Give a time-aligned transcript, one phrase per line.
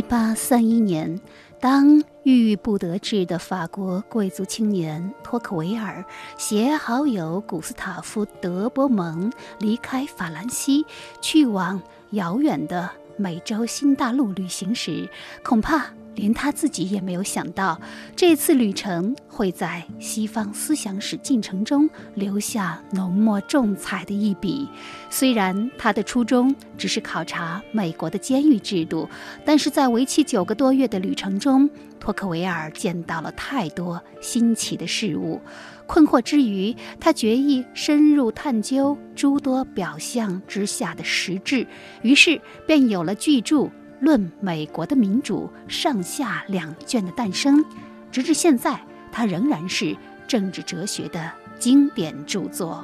[0.00, 1.20] 一八三一年，
[1.60, 6.02] 当郁郁不得志的法国贵族青年托克维尔
[6.38, 10.86] 携好友古斯塔夫·德波蒙离开法兰西，
[11.20, 11.82] 去往
[12.12, 12.88] 遥远的
[13.18, 15.06] 美洲新大陆旅行时，
[15.42, 15.90] 恐怕。
[16.20, 17.80] 连他自己也没有想到，
[18.14, 24.68] 这次旅程会在西方思想史进程中留下浓墨重彩的一笔。
[25.08, 29.08] 虽然他的初衷只是考察美国的监狱制度，
[29.46, 35.40] 但是在为期九个多月的旅程中，托克维尔见到了太多新奇的事物。
[35.86, 41.66] 困惑之余，他决意深入探究诸多表象之下的实质，
[42.02, 43.70] 于是便有了巨著。
[44.00, 47.62] 论美国的民主上下两卷的诞生，
[48.10, 48.80] 直至现在，
[49.12, 49.94] 它仍然是
[50.26, 52.82] 政治哲学的经典著作。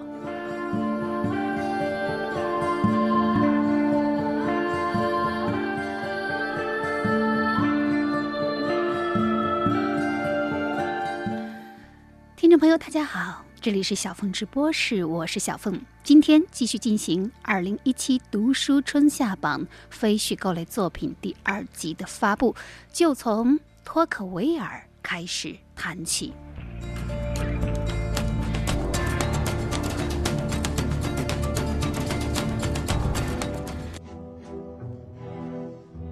[12.37, 13.43] 听众朋友，大家好。
[13.59, 15.81] 这里是小凤直播室，我是小凤。
[16.07, 22.55] 今天继续进行二零一七读书春夏榜非虚构类作品第二集的发布，
[22.93, 26.33] 就从托克维尔开始谈起。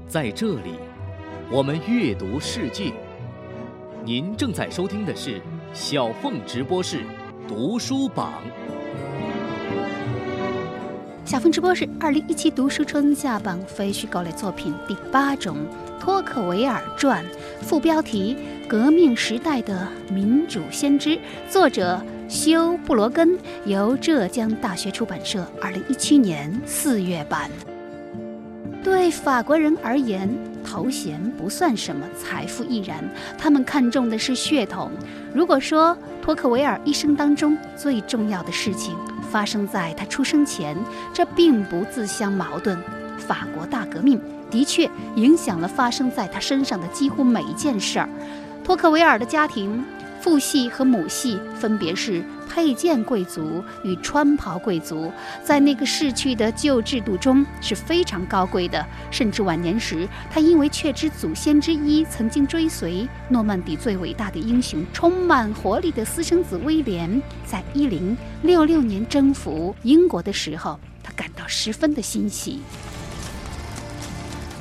[0.08, 0.74] 在这里，
[1.52, 2.92] 我们阅读世界。
[4.04, 5.40] 您正在收听的是
[5.72, 7.04] 小凤直播室。
[7.46, 8.42] 读书榜，
[11.24, 15.56] 小峰直播是二零一七读书春夏榜非虚构类作品第八种
[16.00, 17.24] 《托克维尔传》，
[17.62, 18.36] 副标题
[18.68, 21.10] 《革命时代的民主先知》，
[21.48, 27.50] 作者修布罗根，由浙江大学出版社二零一七年四月版。
[28.84, 30.28] 对法国人而言，
[30.62, 33.02] 头衔不算什么，财富亦然。
[33.38, 34.90] 他们看重的是血统。
[35.34, 38.94] 如果说托克维尔一生当中最重要的事情
[39.34, 40.76] 发生在他出生前，
[41.12, 42.78] 这并不自相矛盾。
[43.18, 48.08] 法国大革命的确影响了发生在他身上的几乎每一件事儿。
[48.62, 49.84] 托克维尔的家庭。
[50.24, 55.12] 父系和母系分别是佩剑贵族与穿袍贵族，
[55.44, 58.82] 在那个逝去的旧制度中是非常高贵的。
[59.10, 72.62] 甚至晚年时，他因为确知祖先之一曾经追随诺曼底最伟大的英雄、充满活力的私生子威廉，在一零六六年征服英国的时候，他感到十分的欣喜。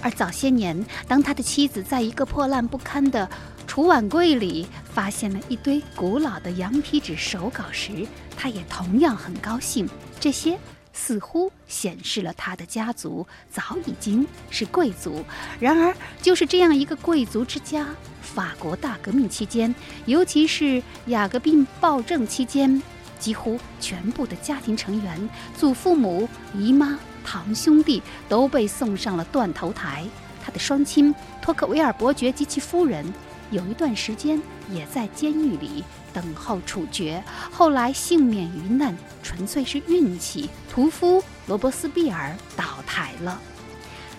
[0.02, 3.30] 而早些年，当他的妻子在一个破烂不堪的
[3.66, 8.06] 储碗柜里发现了一堆古老的羊皮纸手稿时，
[8.38, 9.90] 他也同样很高兴。
[10.20, 10.60] 这些
[10.94, 15.26] 似乎显示了他的家族早已经是贵族。
[15.60, 17.88] 然而，就是这样一个贵族之家，
[18.22, 19.74] 法国大革命期间，
[20.06, 22.80] 尤其是雅各宾暴政期间，
[23.18, 30.06] 几乎全部的家庭成员、祖父母、姨妈、堂兄弟都被送上了断头台。
[30.46, 33.12] 他的双亲托克维尔伯爵及其夫人。
[33.52, 40.50] 有一段时间也在监狱里等候处决，后来幸免于难，纯粹是运气。
[40.70, 43.40] 屠夫罗伯斯庇尔倒台了。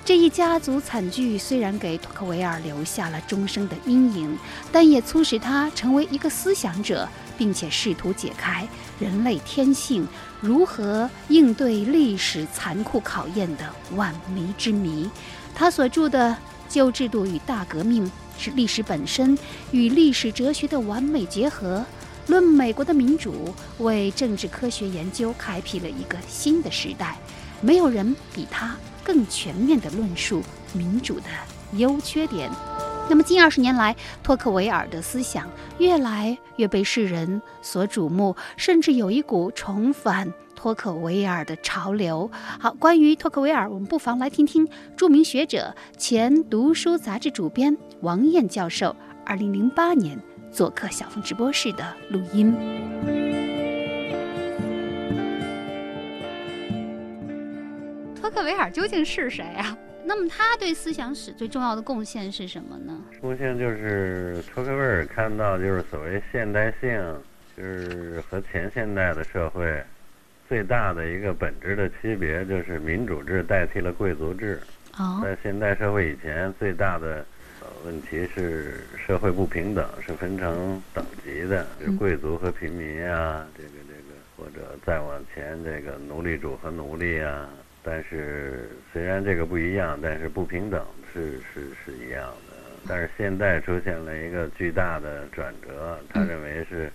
[0.04, 4.38] 这一家族惨剧虽然给托克维尔留下了终生的阴影，
[4.70, 7.08] 但也促使他成为一个思想者，
[7.38, 8.68] 并且试图解开
[9.00, 10.06] 人类天性
[10.42, 13.64] 如何应对历史残酷考验的
[13.96, 15.10] 万迷之谜。
[15.54, 16.30] 他所著的
[16.68, 18.04] 《旧制度与大革命》。
[18.38, 19.36] 是历史本身
[19.70, 21.84] 与历史哲学的完美结合，
[22.26, 27.16] 论美国的民主为政治科学研究开辟了一个新的时代。
[27.60, 31.26] 没有人比他更全面地论述民主的
[31.72, 32.50] 优缺点。
[33.08, 40.32] 那么近二十年来，托克维尔的思想越来越被世人所瞩目，甚至有一股重返。
[40.64, 42.30] 托克维尔的潮流。
[42.58, 44.66] 好，关于托克维尔，我们不妨来听听
[44.96, 48.96] 著名学者、前《读书》杂志主编王燕教授
[49.26, 50.18] 二零零八年
[50.50, 52.54] 做客小峰直播室的录音。
[58.16, 59.76] 托克维尔究竟是谁啊？
[60.02, 62.98] 那么他对思想史最重要的贡献是什么呢？
[63.20, 66.98] 贡献就是托克维尔看到，就是所谓现代性，
[67.54, 69.84] 就是和前现代的社会。
[70.48, 74.60] 最大的一个本质的区别就是民主制代替了贵族制。
[75.22, 77.24] 在现代社会以前，最大的
[77.84, 78.74] 问题是
[79.06, 87.48] 社会不平等，是分成等级的，就是贵族和平民啊，这个这个，或者再往前这个奴隶主和奴隶啊，
[87.82, 92.54] 但是虽然这个不一样，但是不平等是是是一样的。
[92.86, 96.92] 但是现代出现了一个巨大的转折，他认为是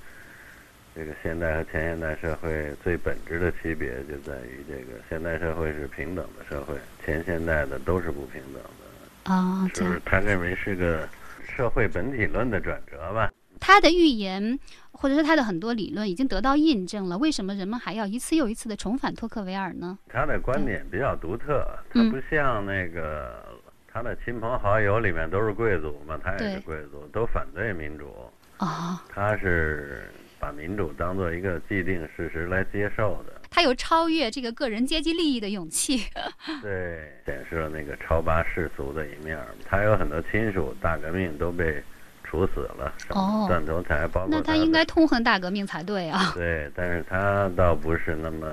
[0.99, 6.75] 这个现代和前现代社会最本质的区别就在于这个现代社会是平等的社会，
[7.05, 9.31] 前现代的都是不平等的。
[9.31, 11.07] 啊，这样就是他认为是个
[11.47, 13.31] 社会本体论的转折吧。
[13.61, 14.59] 他的预言，
[14.91, 17.17] 或者说他的很多理论已经得到印证了。
[17.17, 19.97] 为什么人们还要一次又一次的重返托克维尔呢？
[20.09, 23.41] 他的观点比较独特，他嗯不像那个
[23.87, 28.13] 他的亲朋好友里面都是贵族嘛，他也是贵族，都反对民主。
[28.57, 36.05] 啊、他是把民主当做一个既定事实来接受的，他有超越这个个人阶级利益的勇气。
[36.63, 39.47] 对，显示了那个超拔世俗的一面儿。
[39.67, 41.83] 他有很多亲属，大革命都被
[42.23, 46.31] 处死了，哦断头台，包括那他应该痛恨大革命才对啊。
[46.35, 48.47] 对，但是他倒不是那么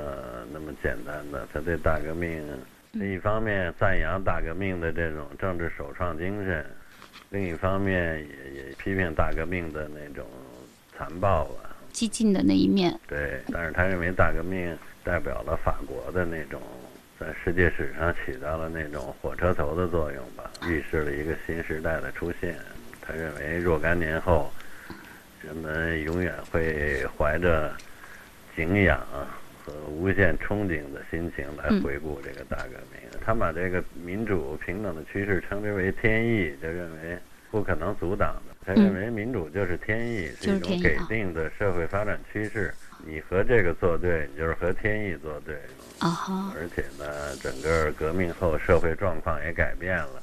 [0.53, 2.43] 那么简单的，他对大革命，
[2.95, 6.65] 嗯一方面赞扬大革命的这种政治首创精神，
[7.29, 10.27] 另一方面也也批评大革命的那种
[10.97, 11.66] 残暴吧。
[11.97, 16.61] 激进的那一面，对，但是他认为大革命代表了法国的那种
[17.19, 22.55] 在世界史上起到了那种火车头的作用吧，预示了一个新时代的出现。
[23.01, 24.53] 他认为若干年后，
[25.43, 27.75] 人们永远会怀着
[28.55, 29.01] 敬仰
[29.65, 33.01] 和无限憧憬的心情来嗯回顾这个大革命。
[33.25, 37.19] 他把这个民主平等的趋势称之为天意，就认为
[37.51, 38.35] 不可能阻挡
[38.75, 42.73] 认为民主就是天意，是一种给定的社会发展趋势。
[43.05, 45.55] 你和这个作对，你就是和天意作对。
[45.99, 50.23] 啊哈，而且呢，整个革命后社会状况也改变了，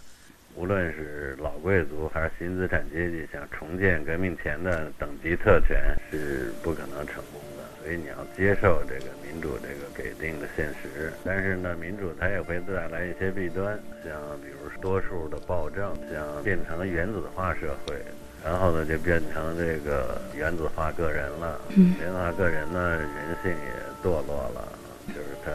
[0.55, 7.63] 无论是老贵族还是新资产阶级，想重建革命前的等级特权是不可能成功的。
[7.83, 17.95] 所以你要接受这个民主这个给定的现实，但是呢，民主它也会带来一些弊端，像比如多数的暴政，像变成原子化社会。
[18.43, 21.59] 然后呢，就变成这个原子化个人了。
[21.69, 23.09] 嗯原子化个人呢，人
[23.41, 23.73] 性也
[24.03, 24.67] 堕落了，
[25.07, 25.51] 就是他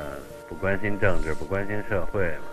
[0.49, 2.49] 不关心政治，不关心社会嘛。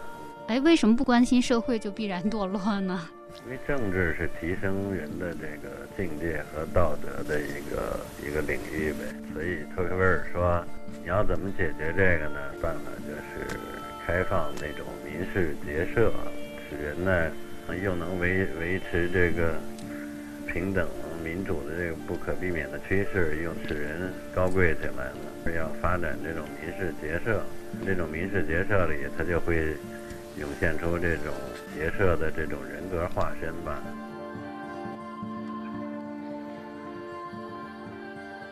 [0.48, 3.08] 哎，为什么不关心社会就必然堕落呢？
[3.46, 9.00] 因为政治是提升人的这个境界和道德的一个一个领域呗。
[9.34, 10.64] 所以托克维尔说，
[11.02, 12.40] 你要怎么解决这个呢？
[12.62, 13.60] 办法就是
[14.06, 16.12] 开放那种民事结社，
[16.70, 17.32] 使人呢
[17.84, 19.56] 又能维维持这个
[20.56, 20.88] 平等
[21.22, 25.52] 民主的这个不可避免的趋势，又使人高贵起来呢。
[25.54, 27.44] 要发展这种民事结社，
[27.86, 29.76] 这种民事结社里，它就会
[30.38, 31.34] 涌现出这种
[31.78, 33.84] 结社的这种人格化身吧。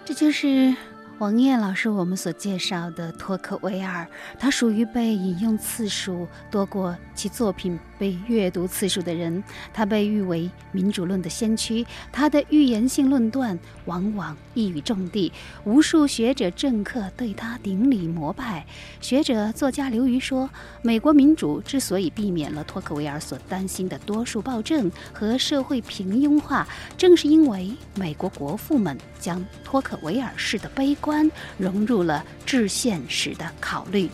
[0.04, 0.76] 这就是
[1.24, 4.06] 王艳老师我们所介绍的托克维尔，
[4.38, 9.42] 他属于被引用次数多过其作品被阅读次数的人，
[9.74, 15.32] 他被誉为民主论的先驱，他的预言性论断往往一语中的，
[15.64, 18.66] 无数学者政客对他顶礼膜拜。
[19.02, 20.50] 学者作家刘瑜说，
[20.82, 34.10] 美国民主之所以避免了托克维尔所担心的多数暴政和社会平庸化，正是因为美国国父们将托克维尔式的悲观融入了至现实的考虑。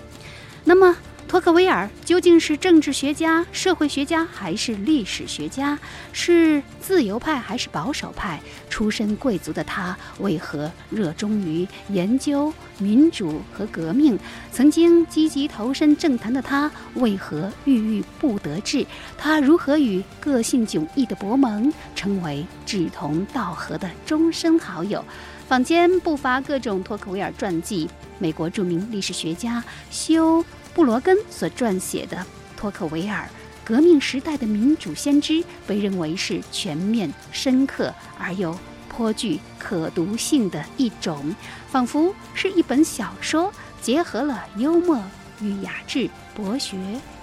[0.63, 0.95] 那么，
[1.29, 5.77] 托克维尔究竟是政治学家、社会学家还是历史学家？
[6.11, 8.41] 是自由派还是保守派？
[8.67, 14.17] 出身贵族的他，为何热衷于研究民主和革命？
[14.51, 18.83] 曾经积极投身政坛的他，为何郁郁不得志？
[19.15, 25.05] 他如何与个性迥异的伯蒙成为志同道合的终身好友？
[25.47, 27.87] 坊间不乏各种托克维尔传记。
[28.21, 32.17] 美国著名历史学家休布罗根所撰写的
[32.57, 33.27] 《托克维尔：
[33.65, 35.33] 革命时代的民主先知》，
[35.67, 38.57] 被认为是全面、深刻而又
[38.87, 41.35] 颇具可读性的一种，
[41.69, 45.01] 仿佛是一本小说，结合了幽默
[45.41, 46.77] 与雅致、博学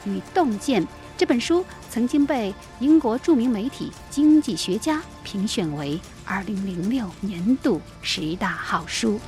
[0.04, 0.86] 与洞见。
[1.18, 9.18] 这本书曾经被英国著名媒体《经济学家》评选为2006年度十大好书。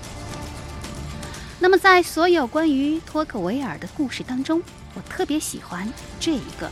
[1.61, 4.63] 那么，在所有关于托克维尔的故事当中，
[4.95, 6.71] 我特别喜欢这一个。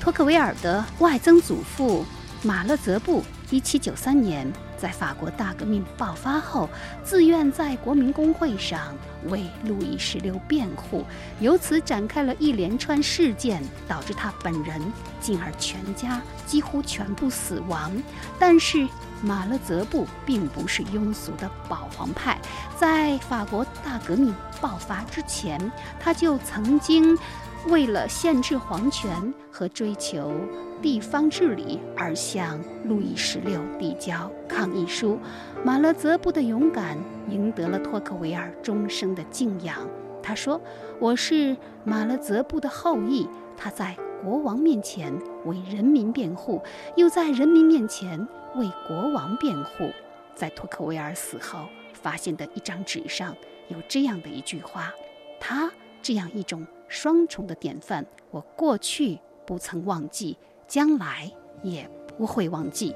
[0.00, 2.06] 托克维尔的外曾祖父
[2.42, 6.70] 马勒泽布，一七九三年在法国大革命爆发后，
[7.04, 8.96] 自愿在国民公会上
[9.26, 11.04] 为路易十六辩护，
[11.40, 14.80] 由此展开了一连串事件，导致他本人
[15.20, 17.92] 进而全家几乎全部死亡。
[18.38, 18.88] 但是
[19.22, 22.38] 马勒泽布并不是庸俗的保皇派，
[22.76, 25.60] 在法国大革命爆发之前，
[25.98, 27.18] 他就曾经
[27.66, 30.32] 为了限制皇权和追求
[30.80, 35.18] 地方治理而向路易十六递交抗议书。
[35.64, 36.96] 马勒泽布的勇敢
[37.28, 39.76] 赢得了托克维尔终生的敬仰。
[40.22, 40.60] 他说
[41.00, 45.12] ：“我是马勒泽布的后裔。”他在国王面前
[45.44, 46.60] 为人民辩护，
[46.96, 49.90] 又在人民面前为国王辩护。
[50.34, 53.34] 在托克维尔死后发现的一张纸上
[53.68, 54.92] 有这样的一句话
[55.40, 55.70] ：“他
[56.00, 61.30] 这样一种双重的典范，我过去不曾忘记，将来
[61.62, 62.94] 也不会忘记。”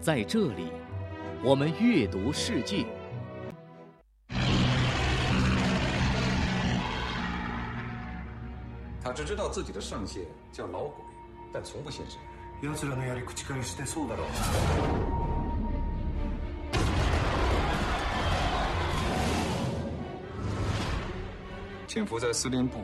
[0.00, 0.70] 在这里，
[1.42, 2.84] 我们阅读世界。
[9.02, 11.04] 他只知道自己的上线叫老鬼，
[11.52, 12.18] 但从不现身。
[12.62, 14.26] 奴らのやり口からしてそうだろう。
[21.86, 22.78] 潜伏在司令部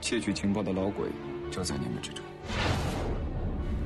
[0.00, 1.08] 窃取情报的老鬼
[1.50, 2.22] 就在你们之中。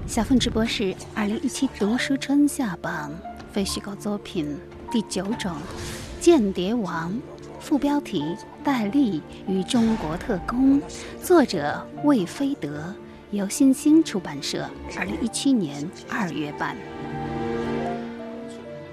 [0.06, 3.10] 小凤直播室二零一七读书春夏榜
[3.52, 4.58] 非虚构作品
[4.92, 5.52] 第九种
[6.24, 7.12] 《间谍王》，
[7.60, 10.82] 副标题：戴笠与中国特工，
[11.22, 12.94] 作者魏飞德，
[13.32, 16.76] 由新星出版社二零一七年二月版。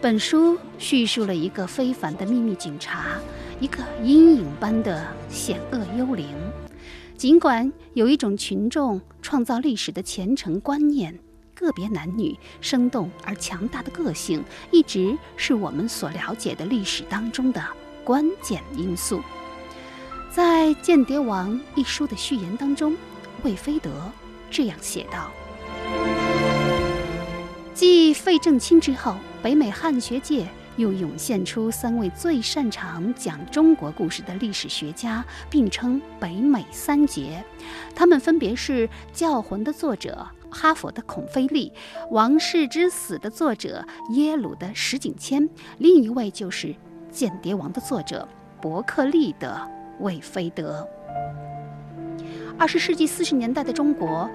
[0.00, 3.19] 本书叙述了一个非凡的秘密警察，
[3.59, 6.26] 一个阴影般的险恶幽灵。
[7.20, 11.18] 尽管有一种群众创造历史的虔诚观念，
[11.54, 17.62] 个别男女生动而强大的个性一直是我们所了解的历史当中的
[18.02, 19.20] 关键因素。
[20.30, 22.96] 在《间谍王》一书的序言当中，
[23.42, 24.10] 魏飞德
[24.50, 25.30] 这样写道
[27.74, 37.44] ：“继费正清之后，北美汉学界。”又涌现出三位最擅长讲中国故事的历史学家，并称“北美三杰”。
[37.94, 41.72] 他们分别是《教魂》的作者哈佛的孔飞利，
[42.10, 45.48] 《王室之死》的作者耶鲁的石景谦，
[45.78, 46.68] 另一位就是
[47.10, 48.26] 《间谍王》的作者
[48.60, 49.60] 伯克利的
[49.98, 50.88] 魏飞德。
[52.58, 54.30] 二十世纪四十年代的中国，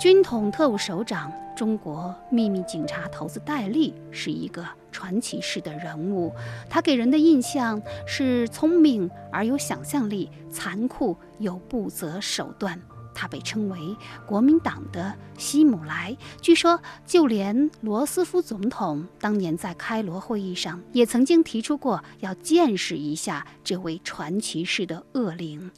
[0.00, 1.32] 军统特务首长。
[1.56, 4.62] 中国秘密警察头子戴笠是一个
[4.96, 6.32] 传奇式的人物，
[6.70, 12.80] 他给人的印象是聪明而有想象力，残酷又不择手段。
[13.14, 13.78] 他被称为
[14.26, 16.16] 国民党的希姆莱。
[16.40, 25.70] 据说，就连罗斯福总统当年在开罗会议上也曾经提出过要见识一下这位传奇式的恶灵。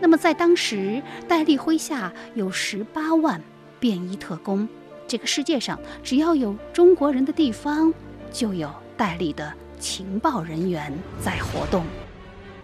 [0.00, 3.40] 那么，在当时，戴笠麾下有十八万
[3.80, 4.68] 便衣特工。
[5.06, 7.92] 这个世界上，只要有中国人的地方，
[8.34, 11.86] 就有戴笠的情报人员在活动。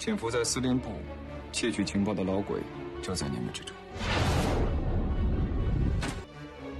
[0.00, 0.90] 潜伏在司令部
[1.52, 2.58] 窃取情报的老鬼
[3.00, 3.72] 就在你们之中。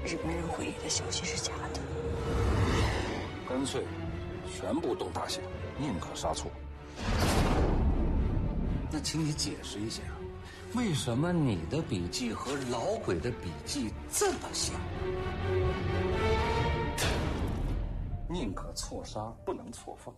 [0.04, 1.80] 日本人回忆的消息是假的。
[3.49, 3.80] 干脆
[4.52, 5.40] 全部动大刑，
[5.78, 6.50] 宁可杀错。
[8.90, 10.02] 那请你解释一下。
[10.75, 14.75] 为什么你的笔记和老鬼的笔记这么像？
[18.32, 20.14] 宁可错杀，不能错放。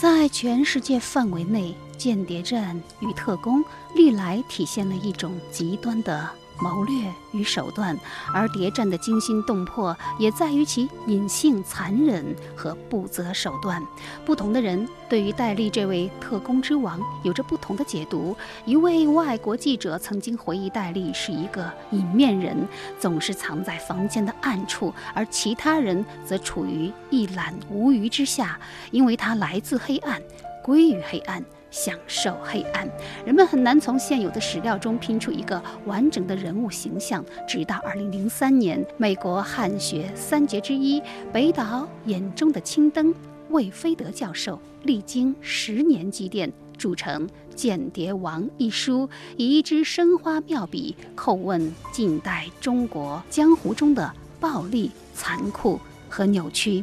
[0.00, 3.62] 在全世界范围内，间谍战与特工
[3.94, 6.30] 历来体现了一种极端的。
[6.60, 7.98] 谋略与手段，
[8.32, 13.82] 而谍战的惊心动魄也在于其隐性、残忍和不择手段。
[14.24, 18.36] 不同的人对于戴笠这位特工之王有着不同的解读。
[18.64, 22.66] 一位外国记者曾经回忆戴笠是一个隐面人，
[22.98, 28.58] 总是藏在房间的暗处，而其他人则处于一览无余之下，
[28.90, 30.20] 因为他来自黑暗，
[30.62, 31.44] 归于黑暗。
[31.76, 32.88] 享受黑暗，
[33.26, 37.22] 人们很难从现有的史料中拼出一个完整的人物形象。
[37.46, 43.14] 直到二零零三年，美国汉学三杰之一北岛眼中的青灯
[43.50, 49.06] 魏飞德教授，历经十年积淀，铸成《间谍王》一书，
[49.36, 55.78] 以一支生花妙笔叩问近代中国江湖中的暴力、残酷
[56.08, 56.82] 和扭曲。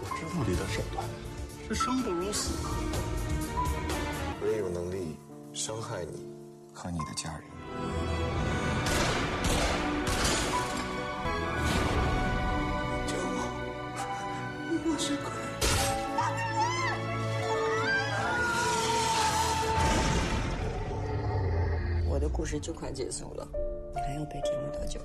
[0.00, 1.04] 我知道你的手段
[1.68, 2.54] 是生不如死。
[5.52, 6.32] 伤害你。
[6.72, 7.42] 和你的家人。
[14.68, 14.98] 我我。
[14.98, 15.24] 是鬼
[22.08, 23.48] 我的故事就快结束了。
[23.94, 25.00] 你还要被折磨多久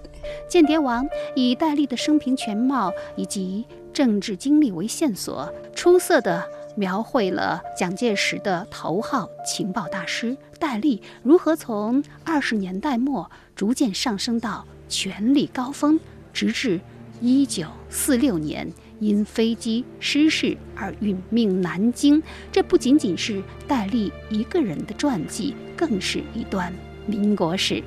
[0.47, 15.99] 间谍王以戴笠的生平全貌以及政治经历为线索出色的描绘了蒋介石的头号情报大师戴笠如何从二十年代末逐渐上升到权力高峰，
[16.31, 16.79] 直至
[17.19, 18.71] 一九四六年。
[18.99, 22.19] 因飞机失事而殒命南京，
[22.51, 26.73] 这不仅仅是戴笠一个人的传记，更是一段
[27.05, 27.83] 民国史。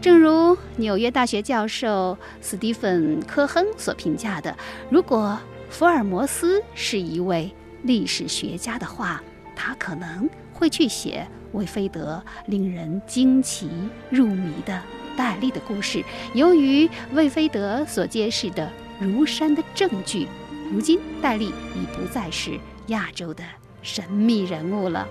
[0.00, 4.56] 正如纽约大学教授斯蒂芬·科亨所评价的
[4.88, 5.36] ：“如果
[5.68, 9.22] 福尔摩斯是一位历史学家的话，
[9.54, 13.70] 他可能会去写魏飞德令人惊奇
[14.10, 14.82] 入迷的
[15.16, 16.04] 戴笠的故事。
[16.34, 18.70] 由于魏飞德所揭示的
[19.00, 20.26] 如山的证据。”
[20.72, 23.44] 如今，戴笠已不再是亚洲的
[23.82, 25.06] 神秘人物了。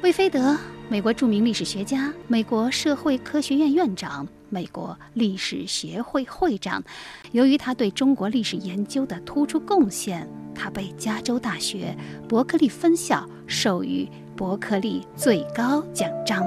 [0.00, 0.56] 魏飞德，
[0.88, 6.84] 美国著名历史学家，美国社会科学院院长，美国历史协会会长。
[7.32, 11.96] 由于他对中国历史研究的突出贡献，他被加州大学
[12.28, 14.06] 伯克利分校授予。
[14.34, 16.42] 伯克利最高奖章。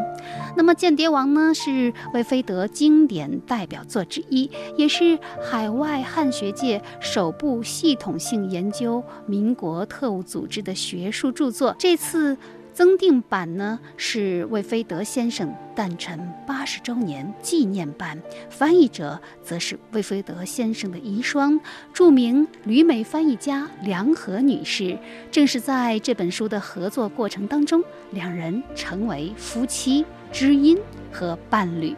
[0.58, 11.76] 那么，《间谍王》呢，是魏菲德经典代表作之一，也是海外汉学界首部系统性研究民国特务组织的学术著作。
[11.78, 12.36] 这次。
[12.76, 21.58] 增订版呢是魏飞德先生诞辰八十周年纪念版，翻译者则是魏飞德先生的遗孀，
[21.94, 25.00] 著名旅美翻译家梁和女士。
[25.32, 30.04] 正是在这本书的合作过程当中，两人成为夫妻、
[30.34, 30.78] 知音
[31.14, 31.96] 和伴侣。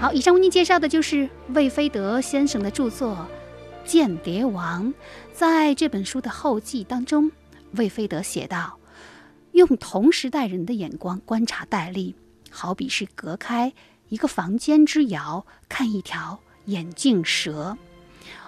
[0.00, 3.24] 好，以上为您介绍的就是魏飞德先生的著作
[3.88, 4.88] 《间谍王》。
[5.32, 7.30] 在这本书的后记当中，
[7.76, 8.76] 魏飞德写道。
[9.56, 12.14] 用同时代人的眼光观察戴笠，
[12.50, 13.72] 好比是隔开
[14.10, 17.78] 一个房间之遥看一条眼镜蛇。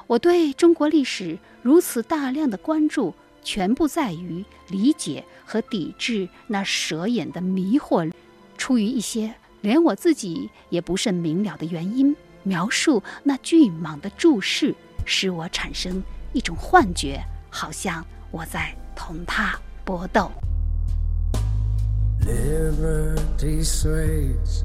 [0.07, 8.13] 我对中国历史如此大量的关注，全部在于理解和抵制那蛇眼的迷惑。
[8.59, 14.75] 出于一些连我自己也不甚明了的原因，描述那巨蟒的注视，
[15.07, 16.03] 使我产生
[16.35, 20.31] 一种幻觉，好像我在同它搏斗。
[22.29, 24.63] Liberty sways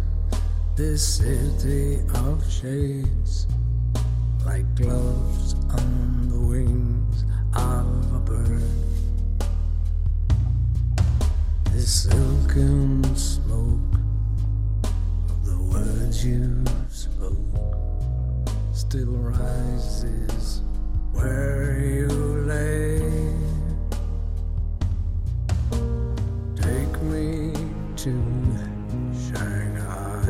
[0.76, 3.47] this city of shades
[4.45, 7.23] like gloves on the wings
[7.56, 8.63] of a bird.
[11.71, 13.95] This silken smoke
[14.84, 17.38] of the words you spoke
[18.73, 20.62] still rises
[21.13, 22.10] where you
[22.45, 23.53] lay.
[28.04, 28.10] To
[29.16, 30.26] Shanghai.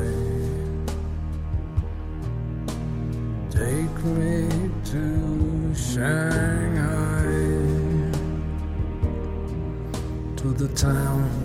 [3.49, 7.23] Take me to Shanghai,
[10.35, 11.42] to the town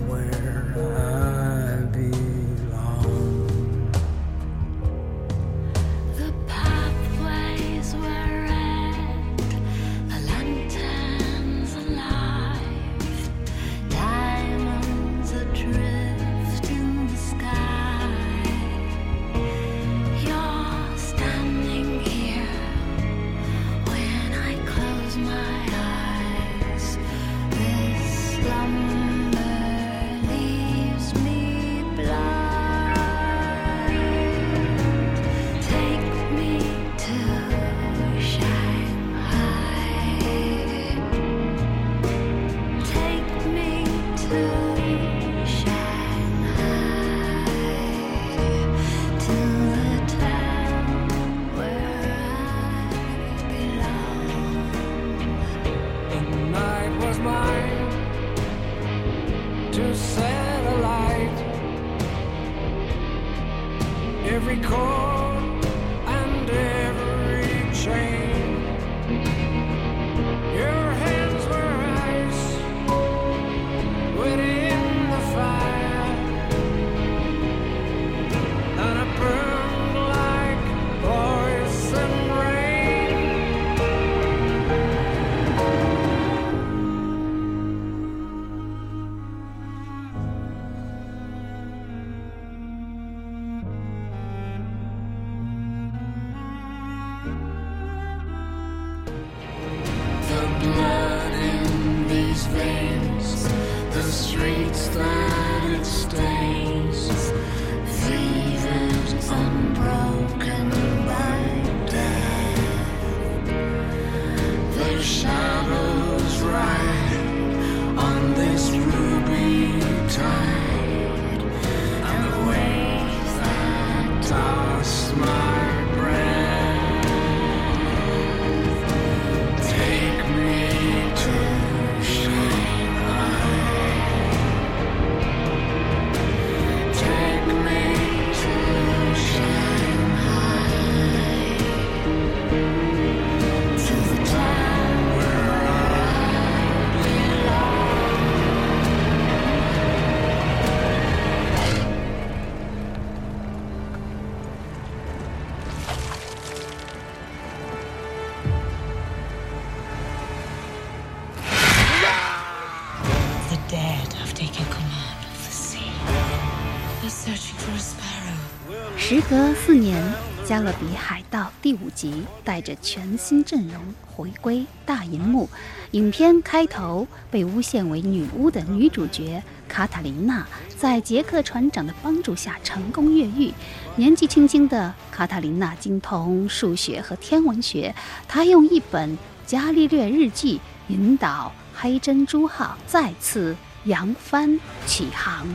[169.29, 170.03] 隔四年，
[170.47, 175.47] 《加勒比海盗》第五集带着全新阵容回归大银幕。
[175.91, 183.53] 影片开头被诬陷为女巫的女主角卡塔琳娜，在杰克船长的帮助下成功越狱。
[183.95, 187.93] 年纪轻轻的卡塔琳娜精通数学和天文学，
[188.27, 189.11] 她用一本
[189.45, 190.57] 《伽利略日记》
[190.91, 195.45] 引导黑珍珠号再次扬帆起航。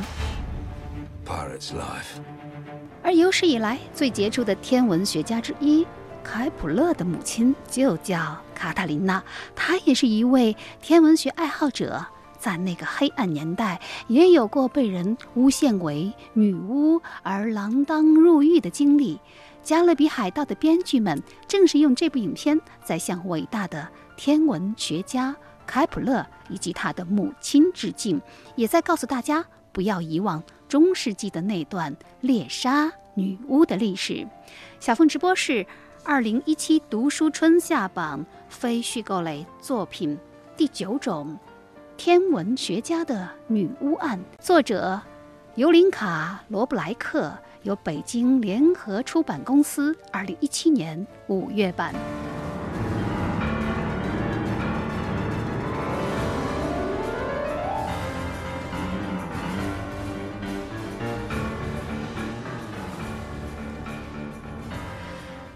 [1.27, 2.21] Pirate's life.
[3.05, 5.87] 而有史以来最杰出的天文学家之一，
[6.23, 9.23] 开普勒的母亲就叫卡塔琳娜，
[9.55, 12.03] 她也是一位天文学爱好者。
[12.38, 19.17] 在那个黑暗年代，也有过被人诬陷为女巫而锒铛入狱的经历。
[19.62, 23.87] 《加勒比海盗》的编剧们正是用这部影片，在向伟大的
[24.17, 25.35] 天文学家
[25.67, 28.21] 开普勒以及他的母亲致敬，
[28.57, 30.43] 也在告诉大家不要遗忘。
[30.75, 34.27] 中世纪的那段猎杀女巫的历史，
[34.81, 35.65] 小凤直播室
[36.03, 40.19] 二零一七读书春夏榜非虚构类作品
[40.57, 41.39] 第九种，
[41.97, 45.01] 天文学家的女巫案，作者
[45.55, 47.33] 尤林卡罗布莱克，
[47.63, 51.95] 由北京联合出版公司二零一七年五月版。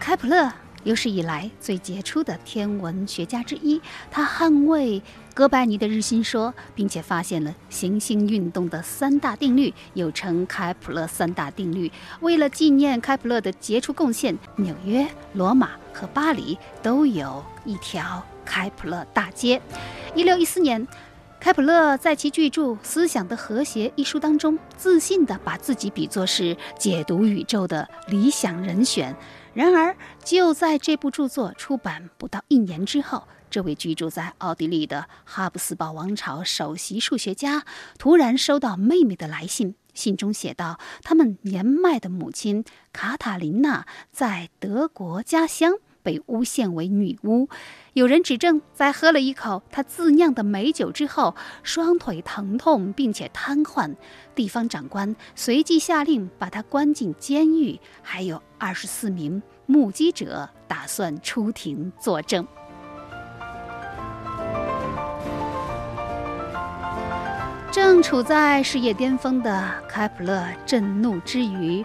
[0.08, 0.50] 开普勒
[0.84, 3.78] 有史以来最杰出的天文学家之一，
[4.10, 5.02] 他捍卫
[5.34, 11.92] 哥白尼的日心说，并且发现了行星运动的三大定律，又称开普勒三大定律。
[12.20, 19.60] 为了纪念开普勒的杰出贡献，纽约、罗马和巴黎都有一条开普勒大街。
[20.14, 20.88] 一六一四年，
[21.38, 29.14] 开普勒在其巨著《思想的和谐》一书当中，自信地把自己比作是解读宇宙的理想人选。
[29.58, 37.64] 然而，就在这部著作出版不到一年之后，这位居住在奥地利的哈布斯堡王朝首席数学家
[37.98, 39.74] 突然收到妹妹的来信。
[39.94, 47.48] 信中写道：“他们年迈的母亲卡塔琳娜在德国家乡被诬陷为女巫。
[47.92, 53.94] 有人指证，在喝了一口她自酿的美酒之后，双腿疼痛并且瘫痪。
[54.34, 57.80] 地方长官随即下令把她关进监狱。
[58.02, 62.46] 还有二十四名。”目击者打算出庭作证。
[67.70, 71.84] 正处在事业巅峰的开普勒震怒之余，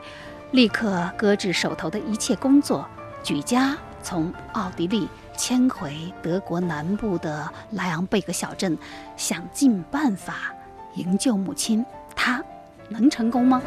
[0.51, 2.87] 立刻搁置手头的一切工作，
[3.21, 8.77] 举家从奥地利迁回德国南部的莱昂贝格小镇，
[9.17, 10.53] 想尽办法
[10.95, 11.83] 营救母亲。
[12.15, 12.43] 他
[12.89, 13.61] 能成功吗？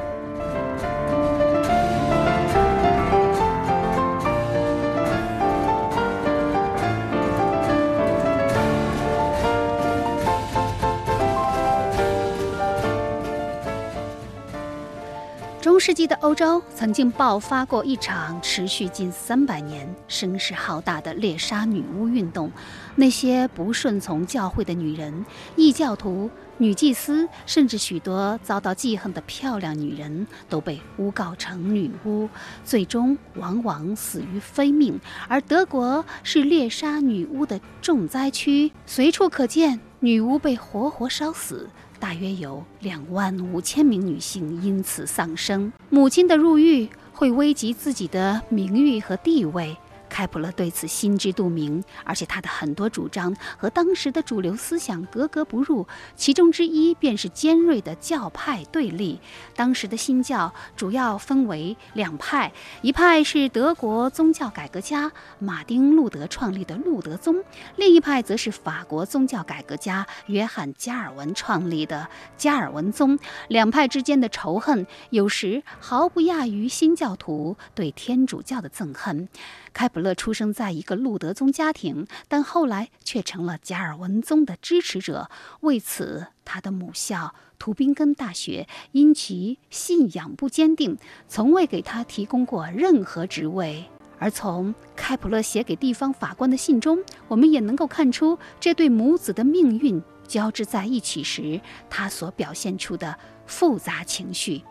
[15.67, 22.53] 中世纪的欧洲曾经爆发过一场持续近三百年、声势浩大的猎杀女巫运动。
[22.95, 25.27] 那些不顺从教会的女人、
[25.57, 32.29] 异教徒、女祭司，甚至许多遭到记恨的漂亮女人，都被诬告成女巫，
[32.65, 34.97] 最终往往死于非命。
[35.27, 41.69] 而德国是猎杀女巫的重灾区，随处可见女巫被活活烧死。
[42.07, 45.73] 大约有两万五千名女性因此丧生。
[45.91, 49.77] 母亲的入狱会危及自己的名誉和地位。
[50.17, 55.87] 开普勒对此心知肚明，而且他的很多主张和当时的主流思想格格不入。
[56.17, 59.21] 其中之一便是尖锐的教派对立。
[59.55, 62.51] 当时的新教主要分为两派，
[62.81, 67.45] 一派是德国宗教改革家马丁·路德创立的路德宗，
[67.77, 73.19] 另一派则是法国宗教改革家约翰·加尔文创立的加尔文宗。
[73.49, 79.29] 两派之间的仇恨有时毫不亚于新教徒对天主教的憎恨。
[79.77, 85.29] 开普勒出生在一个路德宗家庭，但后来却成了加尔文宗的支持者。
[85.61, 90.97] 为此，他的母校图宾根大学因其信仰不坚定，
[91.29, 93.85] 从未给他提供过任何职位。
[94.19, 101.61] 而从开普勒写给地方法官的信中，我们也能够看出这对母子的命运交织在一起时，
[101.91, 104.63] 他所表现出的复杂情绪。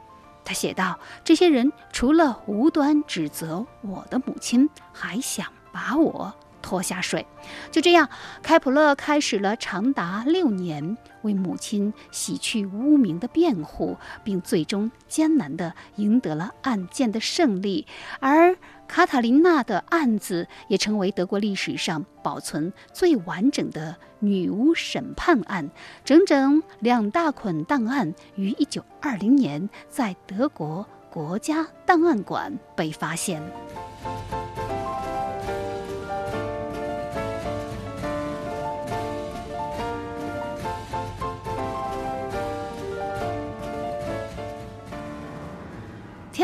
[0.45, 6.34] 他写道：“这些人除了无端指责我的母亲，还想把我
[6.65, 7.23] 拖下水。
[7.71, 8.10] 就这样，
[8.41, 17.86] 开普勒开始了长达六年为母亲洗去污名的辩护，并最终艰难地赢得了案件的胜利。
[18.19, 25.69] 而卡塔琳娜的案子也成为德国历史上保存最完整的女巫审判案。
[26.04, 33.41] 整整两大捆档案于1920年在德国国家档案馆被发现。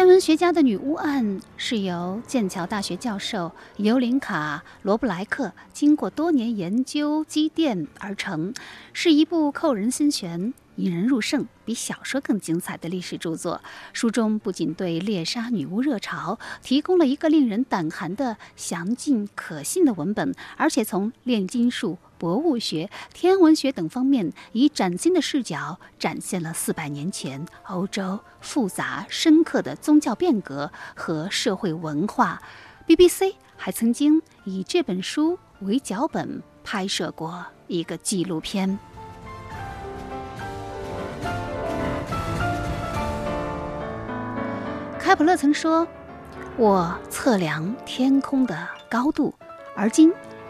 [0.01, 8.51] 天文学家的女巫案是由剑桥大学教授尤林卡·罗布莱克经过多年研究积淀而成，
[8.93, 13.61] 是一部扣人心弦、引人入胜、比小说更精彩的历史著作。
[13.93, 21.99] 书中不仅对猎杀女巫热潮提供了一个令人胆寒的详尽可信的文本，而且从炼金术。
[22.21, 32.39] 博物学、天文学等方面，以崭新的视角展现了四百年前欧洲复杂深刻的宗教变革和社会文化。
[32.85, 38.77] BBC 还曾经以这本书为脚本拍摄过一个纪录片。
[44.99, 45.87] 开普勒曾说
[46.55, 49.33] ：“我测量天空的高度，
[49.75, 50.13] 而今。”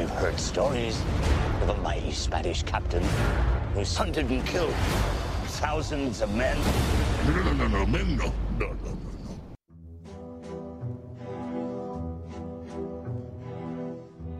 [0.00, 0.96] heard stories
[1.62, 3.02] of a mighty Spanish captain
[3.74, 4.74] who's hunted and killed
[5.60, 6.56] thousands of men.
[7.26, 8.96] No, no, no, no, men, no, no, no, no.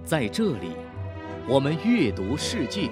[0.05, 0.77] 在这里，
[1.49, 2.91] 我们阅读世界。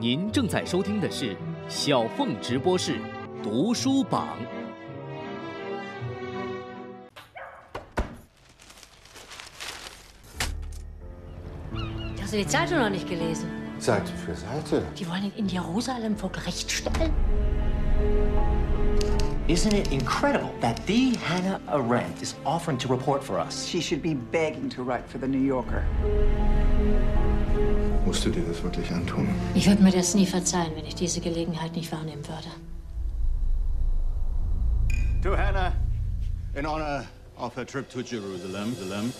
[0.00, 1.36] 您正在收听的是
[1.68, 2.98] 小凤直播室
[3.42, 4.38] 读书榜。
[12.30, 13.50] Hast du die Zeitung noch nicht gelesen?
[13.80, 14.84] Seite für Seite.
[14.96, 17.12] Die wollen ihn in Jerusalem vor Gericht stellen.
[19.48, 23.66] Isn't it incredible that the Hannah Arendt is offering to report for us?
[23.66, 25.82] She should be begging to write for the New Yorker.
[28.06, 29.28] Musst du dir das wirklich antun?
[29.56, 32.46] Ich würde mir das nie verzeihen, wenn ich diese Gelegenheit nicht wahrnehmen würde.
[35.24, 35.72] To Hannah,
[36.54, 37.02] in honor
[37.40, 39.10] of her trip to Jerusalem, Jerusalem.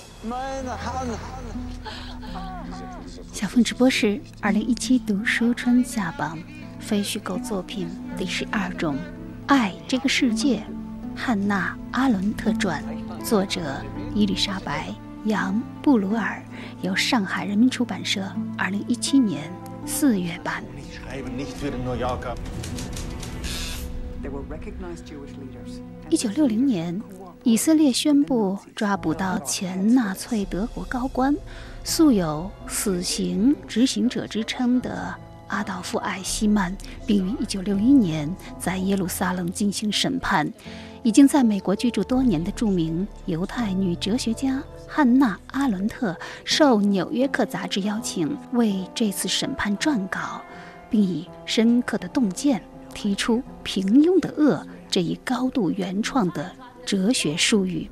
[3.32, 6.38] 小凤直播室二零一七读书春夏榜
[6.78, 8.96] 非虚构作品第十二种
[9.46, 10.58] 《爱这个世界》，
[11.16, 12.84] 汉娜·阿伦特传，
[13.24, 13.82] 作者
[14.14, 14.90] 伊丽莎白·
[15.24, 16.42] 杨·布鲁尔，
[16.82, 19.50] 由上海人民出版社二零一七年
[19.86, 20.62] 四月版。
[26.10, 27.00] 一九六零年，
[27.42, 31.34] 以色列宣布抓捕到前纳粹德国高官。
[31.82, 35.14] 素有“死刑执行者”之称的
[35.48, 36.76] 阿道夫·艾希曼，
[37.06, 40.52] 并于1961年在耶路撒冷进行审判。
[41.02, 50.42] 已经在美国居住多年的著名犹太女哲学家汉娜·阿伦特，受《纽约客》杂志邀请为这次审判撰稿，
[50.90, 56.54] 并以深刻的洞见提出“平庸的恶”这一高度原创的。
[56.84, 57.88] 哲学术语。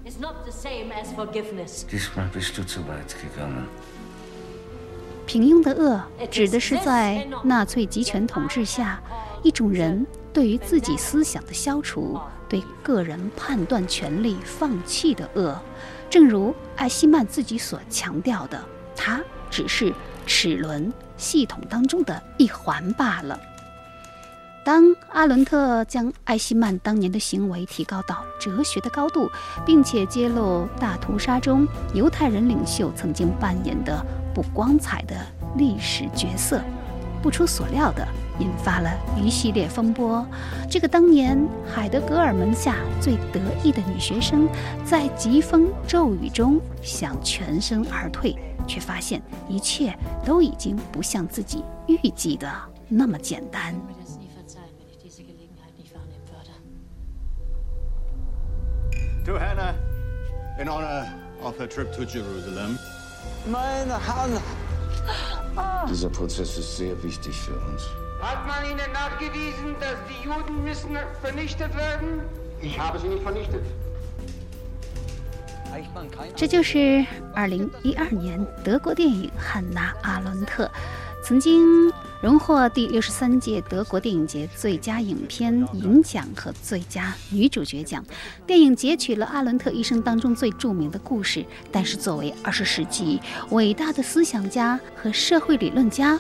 [5.27, 9.01] 平庸的恶指的是在纳粹集权统治下，
[9.43, 15.61] 一种人对于自己思想的消除，对个人判断权利放弃的恶。
[16.09, 18.65] 正如艾希曼自己所强调的，
[18.97, 19.93] 它只是
[20.27, 23.39] 齿轮系统当中的一环罢了。
[24.69, 29.27] 当阿伦特将艾希曼当年的行为提高到哲学的高度，
[29.65, 34.05] 并且揭露大屠杀中犹太人领袖曾经扮演的
[34.35, 35.17] 不光彩的
[35.57, 36.61] 历史角色，
[37.23, 38.07] 不出所料的
[38.41, 40.23] 引发了一系列风波。
[40.69, 44.47] 这个当年海德格尔门下最得意的女学生，
[44.85, 52.47] 在疾风骤雨中想全身而退，却发现一切都已经不像自己预计的
[52.87, 53.75] 那么简单。
[59.29, 59.75] To Hannah,
[60.59, 61.05] in honor
[61.43, 62.79] of her trip to Jerusalem.
[63.47, 64.41] Meine Hanna!
[65.87, 67.83] Dieser Prozess ist sehr wichtig für uns.
[68.23, 72.23] Hat man Ihnen nachgewiesen, dass die Juden müssen vernichtet werden?
[72.63, 73.63] Ich habe sie nicht vernichtet.
[76.35, 80.65] 这就是二零一二年德国电影《汉娜·阿伦特》，
[81.23, 88.05] 曾经荣获第六十三届德国电影节最佳影片银奖和最佳女主角奖。
[88.45, 96.19] 电影截取了阿伦特一生当中最著名的故事，但是作为二十世纪伟大的思想家和社会理论家，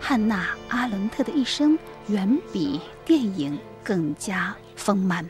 [0.00, 5.28] 汉娜·阿伦特的一生远比电影更加丰满。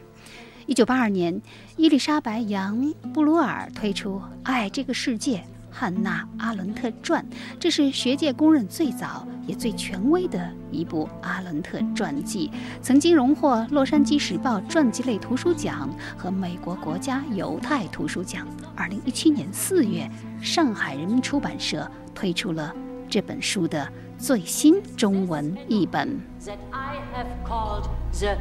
[0.66, 1.42] 一九八二年，
[1.76, 2.76] 伊丽莎白·杨·
[3.12, 5.44] 布鲁尔推出《爱这个世界：
[5.78, 7.22] 汉娜·阿伦特传》，
[7.60, 18.48] 这是学界公认最早也最权威的一部阿伦特传记，曾经荣获《洛杉矶时报》传记类图书奖和美国国家犹太图书奖。
[18.74, 20.10] 二零一七年四月，
[20.40, 22.74] 上海人民出版社推出了
[23.06, 23.86] 这本书的
[24.16, 26.18] 最新中文译本。
[26.42, 27.84] That I have called
[28.18, 28.38] the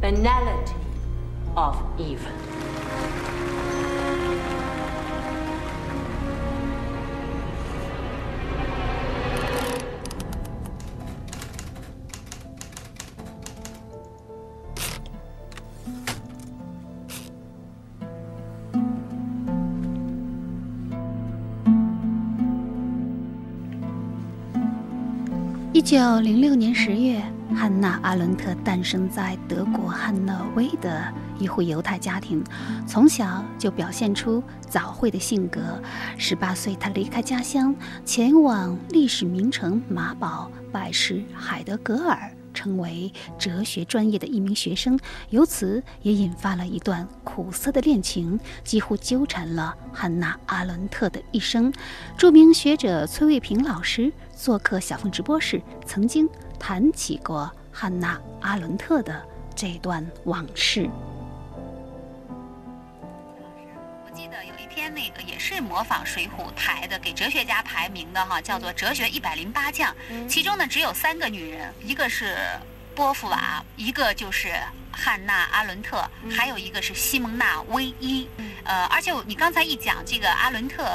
[0.00, 0.76] banality
[1.56, 3.47] of evil.
[25.88, 27.18] 九零六年十月，
[27.56, 31.02] 汉娜·阿伦特诞生在德国汉诺威的
[31.38, 32.44] 一户犹太家庭，
[32.86, 35.82] 从小就表现出早慧的性格。
[36.18, 37.74] 十八岁，她离开家乡，
[38.04, 44.98] 前往历史名城马堡拜师海德格尔，成为哲学专业的一名学生。
[45.30, 51.72] 由此也引发了一段苦涩的恋情，几乎纠缠了汉娜·阿伦特的一生。
[52.16, 59.22] 著名学者崔卫平老师做客小凤直播室，曾经谈起过汉娜·阿伦特的
[59.54, 60.90] 这段往事。
[65.58, 69.92] 是模仿《水浒》台的，给哲学家排名的哈，叫做《哲学一百零八将》，
[70.28, 72.36] 其中呢只有三个女人，一个是
[72.94, 74.54] 波伏娃，一个就是
[74.92, 78.28] 汉娜·阿伦特，还有一个是西蒙娜·威伊。
[78.62, 80.86] 呃，而且你刚才一讲这个阿伦特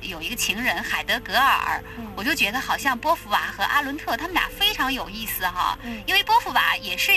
[0.00, 1.84] 有一个情人海德格尔，
[2.16, 7.12] 我就觉得好像波伏娃和阿伦特他们俩非常有意思哈，因为波伏娃也是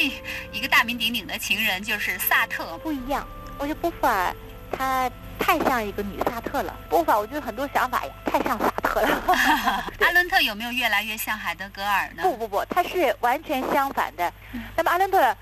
[0.51, 2.77] 一个大名鼎鼎的情人，就是萨特。
[2.79, 3.25] 不一样，
[3.57, 4.35] 我觉得波伏娃
[4.77, 6.75] 她太像一个女萨特了。
[6.89, 9.23] 波伏娃我觉得很多想法呀太像萨特了。
[10.01, 12.21] 阿伦特有没有越来越像海德格尔呢？
[12.21, 14.31] 不不不，他是完全相反的。
[14.75, 15.35] 那么阿伦特。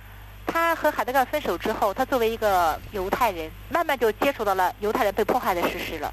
[0.50, 6.12] 他和海德格尔分手之后，他作为一个犹太人，慢慢就接触到了犹太人被迫害的事实了，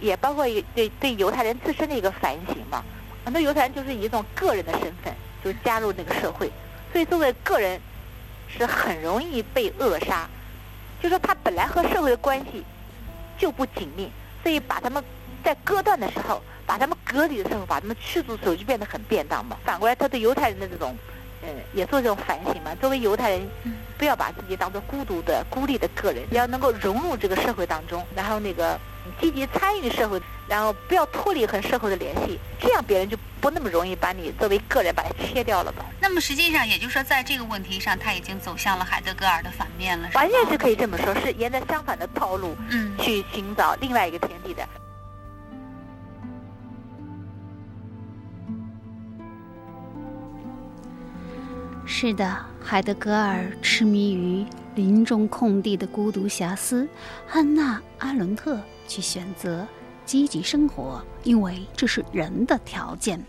[0.00, 2.84] 也包括对对犹太人自身的一个反省嘛。
[3.24, 5.10] 很多犹太人就是以一种个人的身份
[5.42, 6.52] 就加入那个社会，
[6.92, 7.80] 所以作为个人
[8.48, 10.28] 是很容易被扼杀。
[11.02, 12.62] 就说他本来和社会的关系
[13.40, 14.08] 就不紧密，
[14.44, 15.02] 所以把他们
[15.42, 19.56] 在割断的时候，把他们隔离的时候，把他们驱逐的时候就变得很便当嘛。
[19.64, 20.94] 反过来，他对犹太人的这种。
[21.42, 22.74] 呃，也做这种反省嘛。
[22.82, 23.48] 作为犹太人，
[23.96, 28.78] 不要把自己当做孤独的、孤立的个人，要能够融入这个社会当中，然后那个
[29.20, 35.84] 积极参与社会，然后不要脱离和社会的联系，这样别人就不那么容易把你作为个人把它切掉了吧。
[36.00, 44.66] 那么实际上，也就是说，在这个问题上，他已经走向了海德格尔的反面了，完全是可以这么说，是沿着相反的套路，嗯，去寻找另外一个天地的。
[51.86, 54.46] 是的，海德格尔痴迷于
[54.76, 56.88] 林中空地的孤独遐思，
[57.26, 58.60] 汉娜·阿伦特
[58.90, 59.64] 去选择
[60.04, 63.24] 积极生活，因为这是人的条件。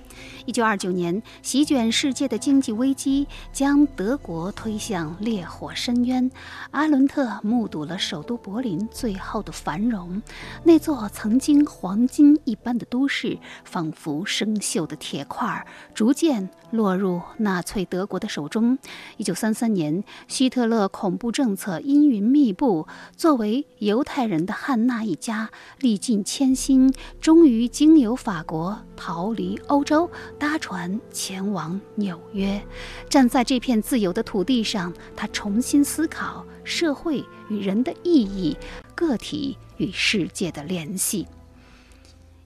[0.45, 6.30] 一九二九年，席卷世界的经济危机将德国推向烈火深渊。
[6.72, 10.22] 阿伦特目睹了首都柏林最后的繁荣，
[10.64, 18.78] 那座曾经黄金一般的都市，仿佛生锈的铁块，逐渐落入纳粹德国的手中。
[19.18, 25.49] 一九三三年，希特勒恐怖政策阴云密布，作为犹太人的汉娜一家
[25.80, 30.11] 历尽艰辛，终于经由法国逃离欧洲。
[30.39, 32.62] 搭船前往纽约，
[33.09, 38.57] 站在这片自由的土地上，他重新思考社会与人的意义，
[38.95, 41.28] 个体与世界的联系。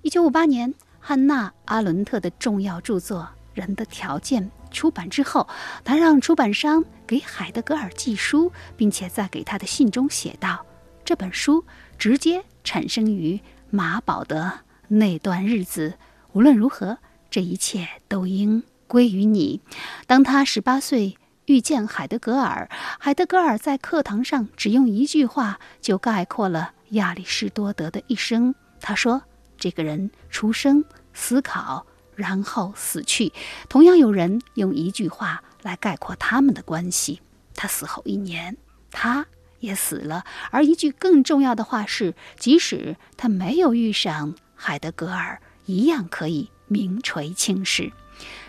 [0.01, 3.21] 一九五八年，汉娜·阿伦特的重要著作
[3.53, 5.47] 《人的条件》出版之后，
[5.83, 10.65] 他让出版商给海德格尔寄书，并且在给他的信中写道
[11.03, 11.65] ：“这本书
[11.97, 13.39] 直接产生于
[13.69, 15.95] 马堡的那段日子。
[16.33, 16.97] 无论如何，
[17.35, 19.59] 这一切都应归于你。
[20.07, 21.17] 当他十八岁
[21.47, 28.55] 遇见海德格尔，海德格尔在课堂上只用一句话就概括了亚里士多德的一生。
[28.79, 29.21] 他说
[29.59, 33.33] ：“这个人出生、思考，然后死去。”
[33.67, 37.19] 同样有人用一句话来概括他们的关系。
[37.53, 38.55] 他死后一年，
[38.91, 39.25] 他。
[39.59, 40.23] 也死了。
[40.51, 47.91] 而一句更重要的话是，即使他没有遇上海德格尔，一样可以名垂青史。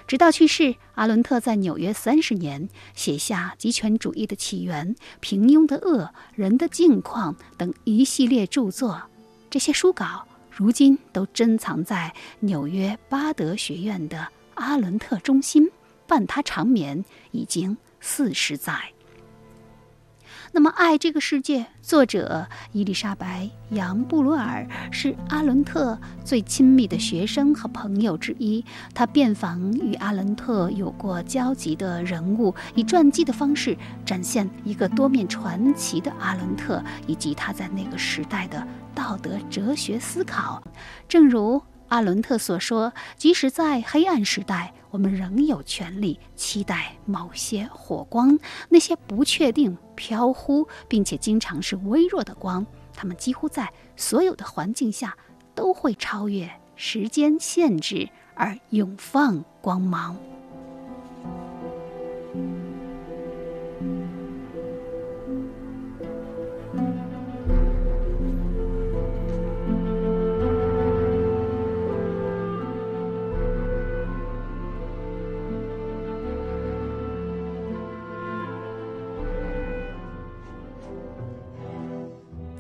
[0.06, 6.04] 直到去世，阿伦特在纽约三十年，写下《极权主义的起源》《平庸的恶》
[6.36, 9.02] 《人的境况》等一系列著作。
[9.50, 15.68] 这些书稿如今都珍藏在纽约巴德学院的阿伦特中心，
[16.06, 18.92] 伴他长眠已经四十载。
[20.52, 23.44] 那么，《爱这个世界》作者伊丽莎白·
[23.74, 28.64] 杨布鲁尔是阿伦特最亲密的学生和朋友之一。
[28.94, 40.62] 他遍访与阿伦特有过交集的人物，以传记的方式展现一个多面传奇的阿伦特以及他在那个时代的道德哲学思考。
[41.08, 48.38] 正如阿伦特所说：“即使在黑暗时代。”我们仍有权利期待某些火光，
[48.70, 55.16] 那些不确定、飘忽，并且经常是微弱的光，它们几乎在所有的环境下
[55.54, 60.16] 都会超越时间限制而永放光芒。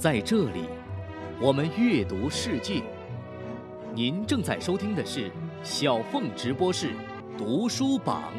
[0.06, 0.68] 在这里，
[1.40, 2.80] 我们阅读世界。
[3.92, 5.32] 您正在收听的是
[5.64, 6.92] 小凤直播室
[7.36, 8.32] 读书榜。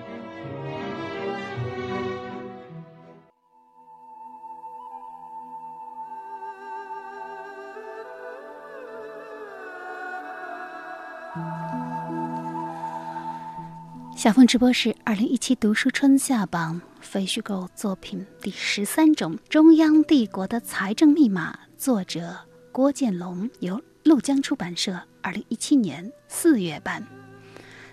[14.18, 22.36] 小凤直播室二零一七读书春夏榜非虚构作品第十三种：中央帝国的财政密码，作者
[22.72, 27.06] 郭建龙，由陆江出版社二零一七年四月版。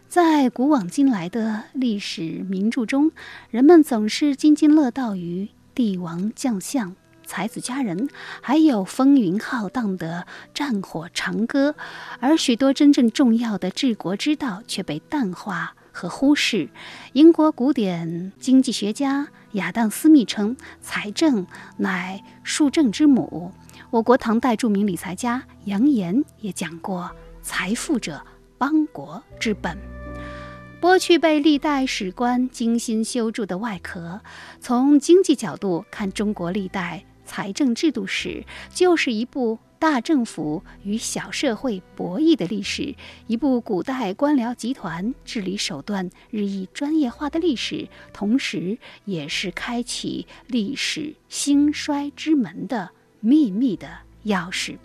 [0.08, 3.12] 在古往今来的历史名著中，
[3.50, 6.96] 人们总是津津乐道于帝王将相、
[7.26, 8.08] 才子佳人，
[8.40, 11.74] 还有风云浩荡的战火长歌，
[12.18, 15.74] 而许多真正重要的治国之道却被淡化。
[15.94, 16.68] 和忽视，
[17.12, 23.52] 英国古典经济学家亚当·斯密称，财政乃数政之母。
[23.90, 27.08] 我国唐代著名理财家杨炎也讲过
[27.42, 28.20] ：“财富者，
[28.58, 29.78] 邦国之本。”
[30.82, 34.20] 剥去被历代史官精心修筑的外壳，
[34.60, 39.60] 从经济角度看，中国历代财政制度史就是一部。
[39.84, 42.94] 大政府与小社会博弈的历史，
[43.26, 54.78] 一部古代官僚集团治理手段日益专业化的历史，同时也是开启历史兴衰之门的秘密的钥匙。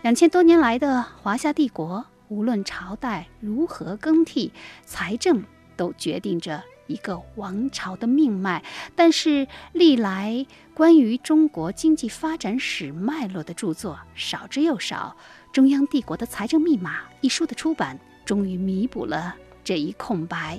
[0.00, 4.50] 两千多年来的华夏帝国，无论朝代如何更替，
[4.86, 5.44] 财政
[5.76, 6.62] 都决定着。
[6.88, 8.62] 一个王朝的命脉，
[8.94, 10.44] 但是历来
[10.74, 15.14] 关于中国经济发展史脉络的著作少之又少。
[15.54, 20.58] 《中央帝国的财政密码》一书的出版，终于弥补了这一空白。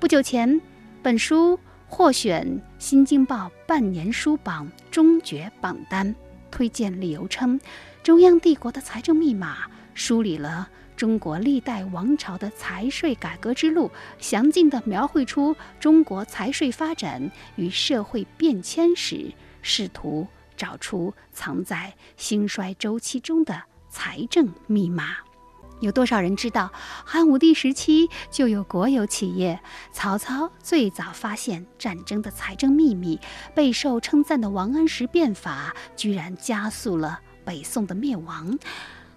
[0.00, 0.60] 不久前，
[1.04, 2.44] 本书获选
[2.80, 6.12] 《新京报》半年书榜中决榜单，
[6.50, 7.56] 推荐理由称，
[8.02, 10.68] 《中央帝国的财政密码》梳理了。
[10.96, 19.32] 中国历代王朝的财税改革之路，详尽地描绘出中国财税发展与社会变迁史，
[19.64, 25.16] 试图找出藏在兴衰周期中的财政密码。
[25.80, 26.70] 有多少人知道，
[27.04, 29.60] 汉武帝时期就有国有企业？
[29.92, 33.18] 曹操最早发现战争的财政秘密，
[33.54, 38.56] 备受称赞的王安石变法，居然加速了北宋的灭亡。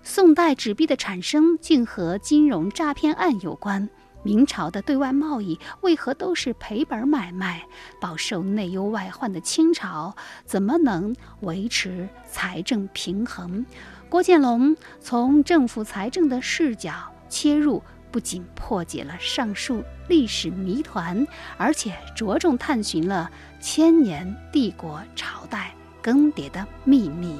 [0.01, 3.89] 宋代纸币的产生竟和金融诈骗案有关？
[4.23, 7.65] 明朝的对外贸易为何都是赔本买卖？
[8.01, 10.15] 饱受内忧外患的清朝
[10.45, 13.65] 怎么能维持财政平衡？
[14.09, 16.93] 郭建龙从政府财政的视角
[17.29, 21.25] 切入，不仅破解了上述历史谜团，
[21.57, 27.37] 而且着重探寻了千年帝国朝代更迭的秘密。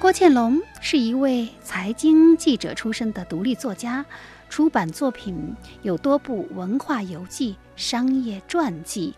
[0.00, 4.04] 郭建龙是一位财经记者出身的独立作家，
[4.48, 9.14] 出版作品有多部文化游记、商业传记。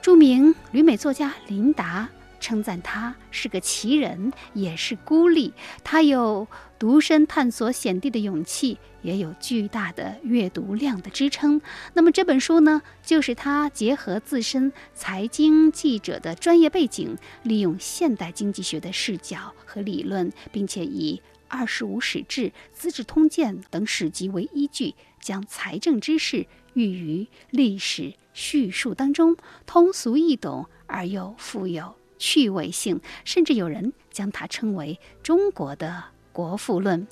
[0.00, 2.08] 著名旅美作家琳达。
[2.40, 5.54] 称赞他是个奇人，也是孤立。
[5.82, 6.46] 他有
[6.78, 11.60] 独身探索险地的勇气，也有巨大的阅读量的支撑。
[11.92, 22.42] 那么这本书呢，就是他结合自身财经记者的专业背景，利用现代经济学的视角和理论，并且以《二十五史志》
[22.72, 29.36] 《资治通鉴》等史籍为依据，将财政知识寓于历史叙述当中，
[29.66, 31.94] 通俗易懂而又富有。
[32.16, 36.04] 趣味性，甚至有人将它称为中国的
[36.34, 37.06] 国富论。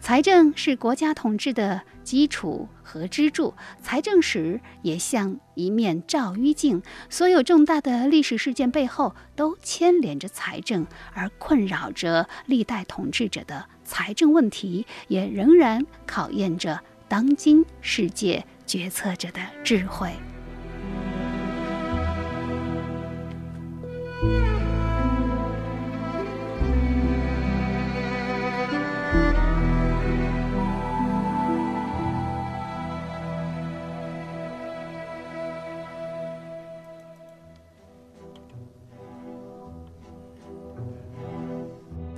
[0.00, 3.52] 财政是国家统治的基础和支柱，
[3.82, 20.12] 财政史也像一面照妖镜，所有重大的历史事件背后都牵连着财政，而困扰着历代统治者的财政问题，也仍然考验着当今世界决策者的智慧。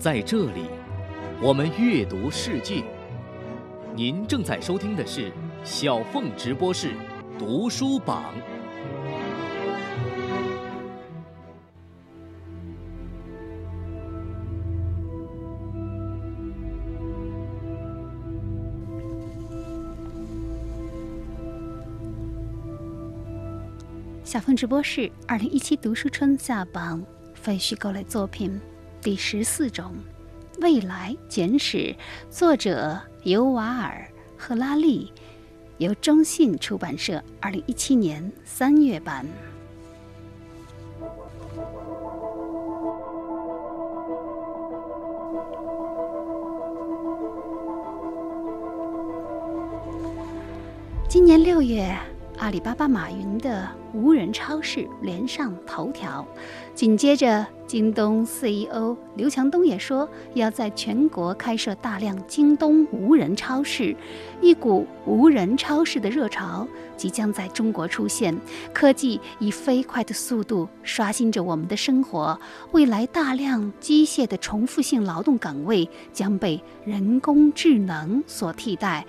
[0.00, 0.62] 在这里，
[1.42, 2.82] 我们阅读世界。
[3.94, 5.30] 您正在收听的是
[5.62, 6.94] 小凤直播室
[7.38, 8.32] 读书榜。
[24.24, 28.58] 小凤直播室二零一七读书春夏榜非虚构类作品。
[29.02, 29.94] 第十四种，
[30.60, 31.78] 《未来简史》，
[32.28, 35.10] 作者尤瓦尔·赫拉利，
[35.78, 39.26] 由中信出版社二零一七年三月版。
[51.08, 51.98] 今年六月。
[52.40, 56.26] 阿里巴巴马云的无人超市连上头条，
[56.74, 63.94] 紧接着京东 CEO 刘强东也说要在全国开设大量京东无人超市，
[64.40, 66.66] 一股无人超市的热潮
[66.96, 68.34] 即将在中国出现。
[68.72, 72.40] 科技以飞快的速度刷新着我们的生活，
[72.72, 79.04] 未来大量机械的重复性劳动岗位将被人工智能所替代。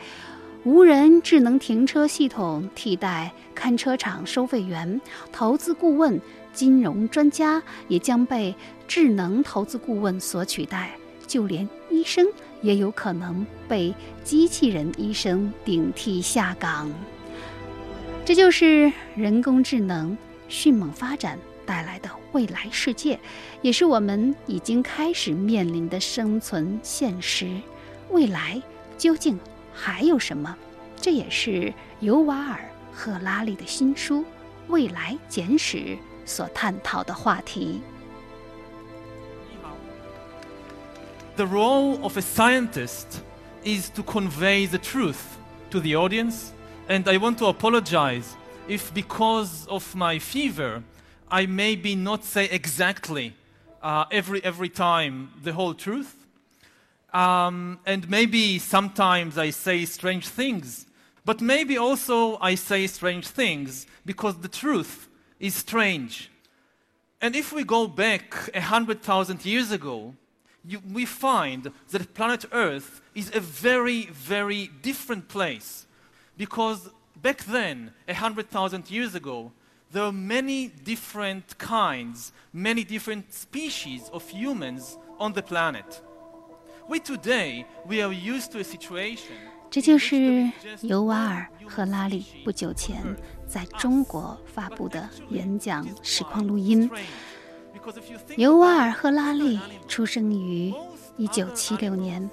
[0.63, 5.01] 无人智能停车系统替代看车场收费员，
[5.31, 6.21] 投资顾问、
[6.53, 8.53] 金融专家也将被
[8.87, 10.91] 智能投资顾问所取代，
[11.25, 12.27] 就连医生
[12.61, 13.91] 也有可能被
[14.23, 16.91] 机器人医生顶替下岗。
[18.23, 20.15] 这就是人工智能
[20.47, 23.19] 迅猛发展带来的未来世界，
[23.63, 27.49] 也是我们已经开始面临的生存现实。
[28.11, 28.61] 未来
[28.95, 29.39] 究竟？
[29.80, 30.56] 还有什么？
[31.00, 32.58] 这也是尤瓦尔·
[32.92, 34.20] 赫拉利的新书《
[34.68, 35.76] 未来简史》
[36.24, 37.82] 所探讨的话题。
[41.36, 43.20] The role of a scientist
[43.62, 45.36] is to convey the truth
[45.70, 46.52] to the audience,
[46.88, 48.34] and I want to apologize
[48.66, 50.82] if, because of my fever,
[51.28, 53.32] I maybe not say exactly
[53.82, 56.19] uh, every every time the whole truth.
[57.13, 60.85] Um, and maybe sometimes I say strange things,
[61.25, 65.09] but maybe also I say strange things because the truth
[65.39, 66.31] is strange.
[67.19, 70.15] And if we go back hundred thousand years ago,
[70.63, 75.85] you, we find that planet Earth is a very, very different place.
[76.37, 76.89] Because
[77.21, 79.51] back then, hundred thousand years ago,
[79.91, 86.01] there were many different kinds, many different species of humans on the planet.
[89.69, 93.01] 这就是尤瓦尔·赫拉利不久前
[93.47, 96.89] 在中国发布的演讲实况录音。
[98.35, 100.73] 尤瓦尔·赫拉利出生于
[101.17, 102.29] 1976年，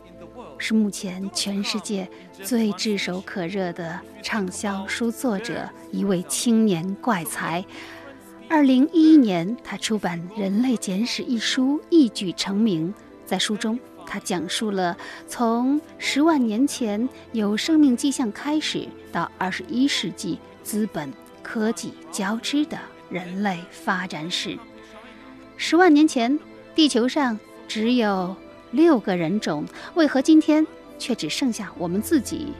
[0.58, 7.64] 是目前全世界最炙手可热的畅销书作者，一位青年怪才。
[8.50, 12.92] 2011年，他出版《人类简史》一书，一举成名。
[13.24, 13.78] 在书中，
[14.08, 14.96] 他讲述了
[15.26, 22.78] 从十万年前有生命迹象开始，到二十一世纪资本科技交织的
[23.10, 24.58] 人类发展史。
[25.58, 26.38] 十万年前，
[26.74, 27.38] 地球上
[27.68, 28.34] 只有
[28.70, 30.66] 六个人种，为何今天
[30.98, 32.54] 却只剩下我们自己？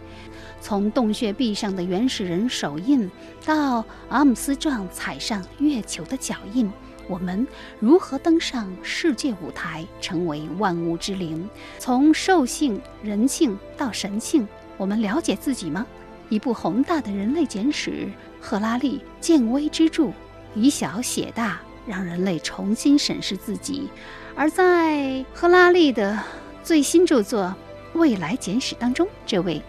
[0.60, 3.10] 从洞穴壁上的原始人手印，
[3.46, 6.70] 到阿姆斯壮踩上月球的脚印，
[7.08, 7.46] 我们
[7.80, 11.48] 如何登上世界舞台，成为万物之灵？
[11.78, 14.46] 从兽性、人性到神性，
[14.76, 15.86] 我们了解自己吗？
[16.28, 18.06] 一部宏大的人类简史，
[18.40, 20.12] 赫拉利见微知著，
[20.54, 23.88] 以小写大，让人类重新审视自己。
[24.36, 26.22] 而在赫拉利的
[26.62, 27.54] 最新著作
[27.98, 29.62] 《未来简史》当中，这位。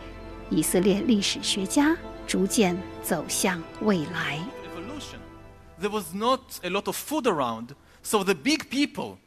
[0.52, 4.40] 以色列历史学家逐渐走向未来。
[5.79, 9.19] There was not a lot of food around, so the big people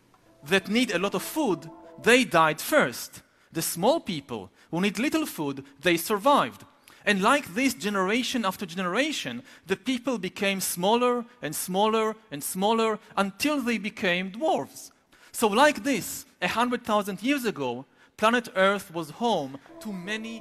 [0.47, 1.69] that need a lot of food,
[2.03, 3.21] they died first.
[3.51, 6.63] The small people who need little food, they survived.
[7.05, 13.61] And like this, generation after generation, the people became smaller and smaller and smaller until
[13.61, 14.91] they became dwarves.
[15.31, 17.85] So, like this, a hundred thousand years ago,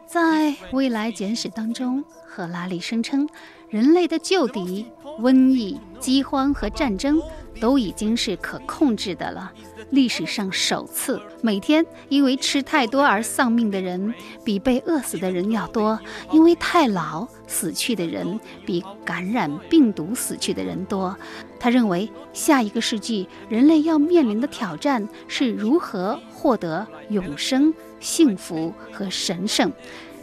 [0.09, 3.29] 在未来简史当中，赫拉利声称，
[3.72, 4.86] 人类的旧敌——
[5.22, 7.22] 瘟疫、饥荒和战争，
[7.62, 9.50] 都已经是可控制的了。
[9.92, 14.14] 历史上首次，每天因为吃太多而丧命的人，
[14.44, 15.98] 比被饿死的人要多；
[16.34, 21.18] 因为太老死去的人，比感染病毒死去的人多。
[21.58, 29.72] 他认为，下一个世纪人类要面临的挑战是如何获得永生、幸福和神圣。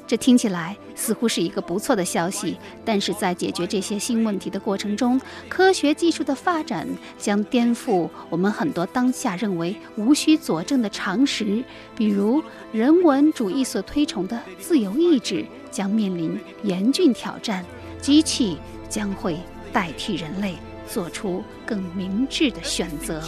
[0.09, 6.89] 这听起来似乎是一个不错的消息，但是在解决这些新问题的过程中，科学技术的发展
[7.19, 11.63] 将颠覆我们很多当下认为无需佐证的常识，
[11.95, 12.43] 比如
[12.73, 17.65] 人文主义所推崇的自由意志将面临严峻挑战，
[18.01, 18.57] 机器
[18.89, 19.39] 将会
[19.73, 20.57] 代替人类。
[20.91, 23.23] 做出更明智的选择。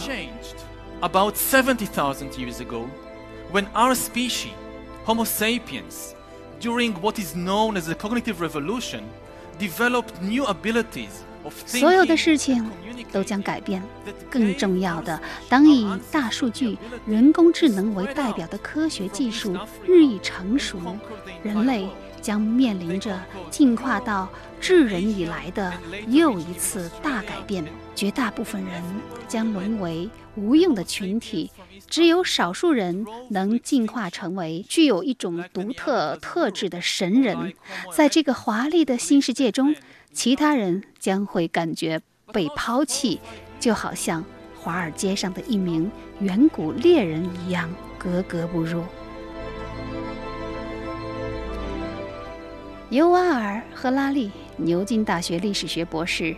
[1.01, 2.87] About seventy thousand years ago,
[3.53, 4.49] when our species,
[5.05, 6.15] Homo sapiens,
[6.61, 9.01] during what is known as the cognitive revolution,
[9.59, 11.09] developed new abilities
[11.65, 12.69] 所有的事情
[13.11, 13.81] 都将改变。
[14.29, 20.79] 更重要的，当以大数据、人工智能为代表的科学技术日益成熟，
[21.43, 21.89] 人类。
[22.21, 24.29] 将面临着进化到
[24.61, 25.73] 智人以来的
[26.07, 28.83] 又一次大改变，绝大部分人
[29.27, 31.49] 将沦为无用的群体，
[31.87, 37.53] 只有少数人能进化成为具有一种独特特质的神人。
[37.91, 39.75] 在这个华丽的新世界中，
[40.13, 41.99] 其他人将会感觉
[42.31, 43.19] 被抛弃，
[43.59, 44.23] 就好像
[44.55, 45.89] 华尔街上的一名
[46.19, 48.83] 远古猎人一样格格不入。
[52.91, 56.35] 尤瓦尔·和拉利，牛津大学历史学博士，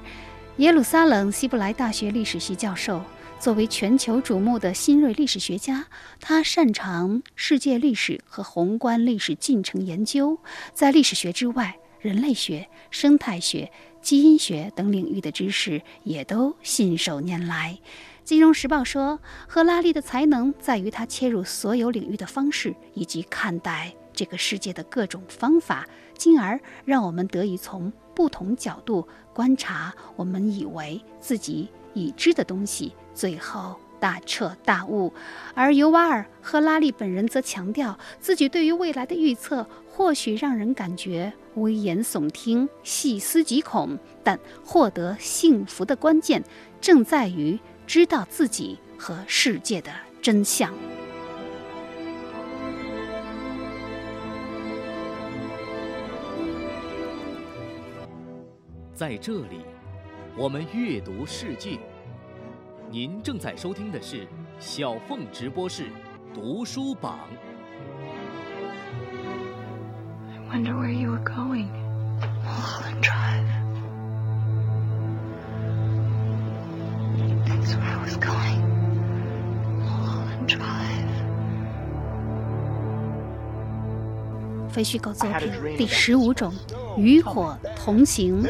[0.58, 3.02] 耶路撒冷希伯来大学历史系教授。
[3.40, 5.86] 作为全球瞩目的新锐历史学家，
[6.22, 10.40] 他擅长世界历史和宏观历史进程研究。
[10.74, 13.70] 在历史学之外，人类学、生态学、
[14.02, 17.78] 基因学等领域的知识也都信手拈来。
[18.24, 25.86] 《金融时报》说，赫拉利的才能在于他切入所有领域的方式，以及看待这个世界的各种方法。
[26.16, 35.12] 进而让我们得以从不同角度观察我们以为自己已知的东西，最后大彻大悟。
[35.54, 46.44] 而尤瓦尔·赫拉利本人则强调，自己对于未来的预测或许让人感觉危言耸听、细思极恐，但获得幸福的关键
[46.82, 49.92] 正在于知道自己和世界的
[50.22, 50.74] 真相。
[58.94, 59.66] 在这里，
[60.38, 61.80] 我们阅读世界。
[62.92, 64.28] 您正在收听的是
[64.60, 65.88] 小凤直播室
[66.32, 67.22] 读书榜。
[70.30, 71.70] I wonder where you were going,
[72.46, 73.50] Mulholland Drive.
[77.48, 78.62] That's where I was going,
[79.80, 81.03] Mulholland Drive.
[84.74, 86.52] 非虚构作品第十五种。
[86.98, 88.44] 与火同行，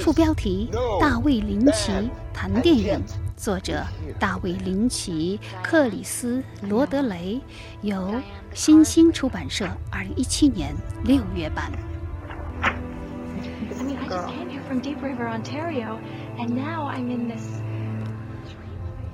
[0.00, 0.70] 副标题：
[1.00, 1.92] 大卫林奇
[2.32, 3.00] 谈电影，
[3.36, 3.84] 作者：
[4.18, 7.40] 大卫林奇、克里斯罗德雷，
[7.82, 8.14] 由
[8.52, 11.70] 新星出版社二零一七年六月版。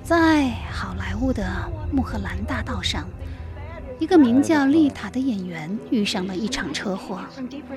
[0.03, 1.43] 在好莱坞的
[1.91, 3.07] 穆赫兰大道上。
[4.01, 7.21] 一个名叫丽塔的演员遇上了一场车祸，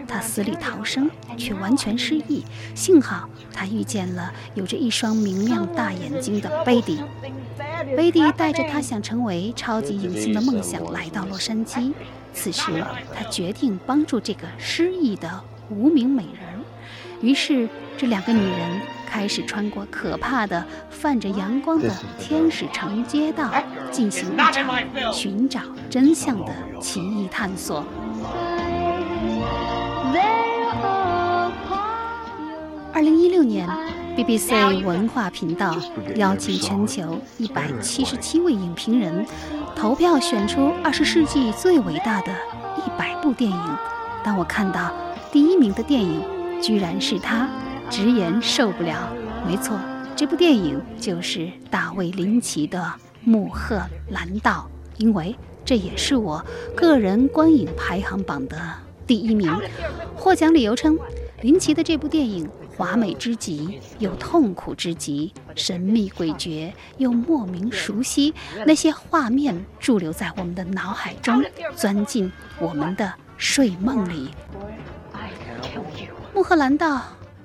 [0.09, 2.43] 她死里逃生，却完全失忆。
[2.75, 6.99] 幸好她遇见了有着一双明亮大眼睛的贝蒂。
[7.95, 11.93] 贝蒂带着他想成为超级影星的梦想来到洛杉矶。
[12.33, 12.83] 此时，
[13.15, 16.65] 他决定帮助这个失忆的无名美人。
[17.21, 21.89] 于是，这两个女人开始穿过可怕的、泛着阳光的
[22.19, 23.51] 天使城街道，
[23.91, 27.85] 进行一场寻找真相的奇异探索。
[32.93, 33.69] 二零一六年
[34.17, 35.77] ，BBC 文化频道
[36.17, 39.25] 邀请全球一百七十七位影评人
[39.75, 42.33] 投票选出二十世纪最伟大的
[42.77, 43.77] 一百部电影。
[44.25, 44.93] 当我看到
[45.33, 46.23] 第一名的电影，
[46.63, 47.49] 居然是他，
[47.91, 49.13] 直言受不了。
[49.47, 49.79] 没错，
[50.17, 52.79] 这部电影就是大卫林奇的
[53.23, 53.81] 《穆赫
[54.11, 54.69] 兰道》，
[55.01, 56.45] 因为这也是我
[56.77, 58.57] 个人观影排行榜的
[59.07, 59.55] 第一名。
[60.17, 60.99] 获奖理由称，
[61.43, 68.33] 林奇的这部电影华美之极，又痛苦之极，神秘诡谲又莫名熟悉，
[68.67, 71.45] 那些画面驻留在我们的脑海中，
[71.77, 74.31] 钻进我们的睡梦里。
[76.35, 76.97] 《穆赫兰道》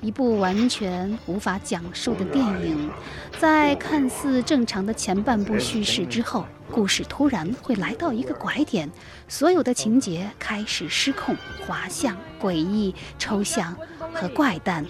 [0.01, 2.89] 一部完全无法讲述的电影，
[3.37, 8.89] 在看似正常的前半部叙事之后，故事突然会来到一个拐点，
[9.27, 11.35] 所有的情节开始失控、
[11.67, 13.75] 滑向、诡异、抽象
[14.13, 14.85] 和怪诞。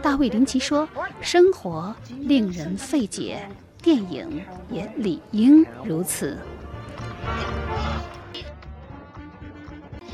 [0.00, 0.88] 大卫·林奇说
[1.20, 3.46] ：“生活令人费解，
[3.82, 6.38] 电影也理应如此。”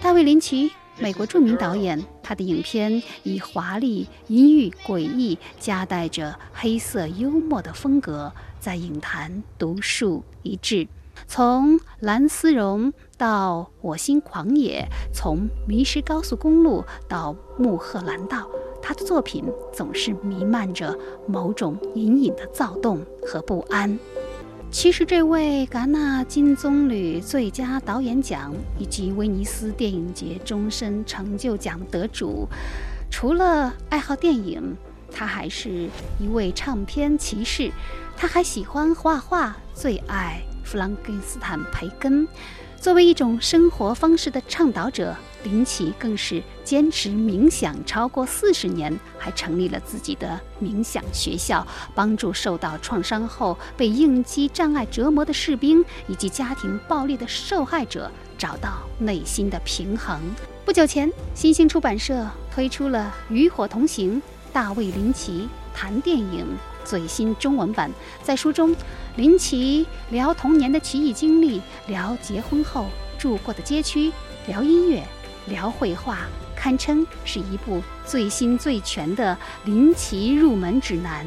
[0.02, 0.72] 大卫·林奇。
[1.00, 8.30] 美国著名导演，他的影片以华丽、阴郁、诡异，夹带着黑色幽默的风格，
[8.60, 10.86] 在影坛独树一帜。
[11.26, 18.42] 从《蓝丝绒》到《我心狂野》，从《迷失高速公路》到《穆赫兰道》，
[18.82, 23.98] 他的作品总是弥漫着某种隐隐的躁动和不安。
[24.70, 32.48] 其实，这位戛纳金棕榈最佳导演奖以及威尼斯电影节终身成就奖得主，
[33.10, 34.76] 除了爱好电影，
[35.10, 35.88] 他还是
[36.20, 37.72] 一位唱片骑士。
[38.16, 42.26] 他还喜欢画画，最爱弗朗根斯坦·培根。
[42.80, 60.20] 作为一种生活方式的倡导者，林奇更是坚持冥想超过四十年，还成立了自己的冥想学校，帮助受到创伤后被应激障碍折磨的士兵以及家庭暴力的受害者找到内心的平衡。
[60.64, 64.16] 不久前，新兴出版社推出了《与火同行》，
[64.52, 66.46] 大卫·林奇谈电影。
[66.82, 67.90] 最新中文版，
[68.22, 68.74] 在书中，
[69.16, 72.86] 林奇聊童年的奇异经历，聊结婚后
[73.18, 74.10] 住过的街区，
[74.46, 75.06] 聊音乐，
[75.46, 76.18] 聊绘画，
[76.54, 81.26] 堪称是一部最新最全的林奇入门指南。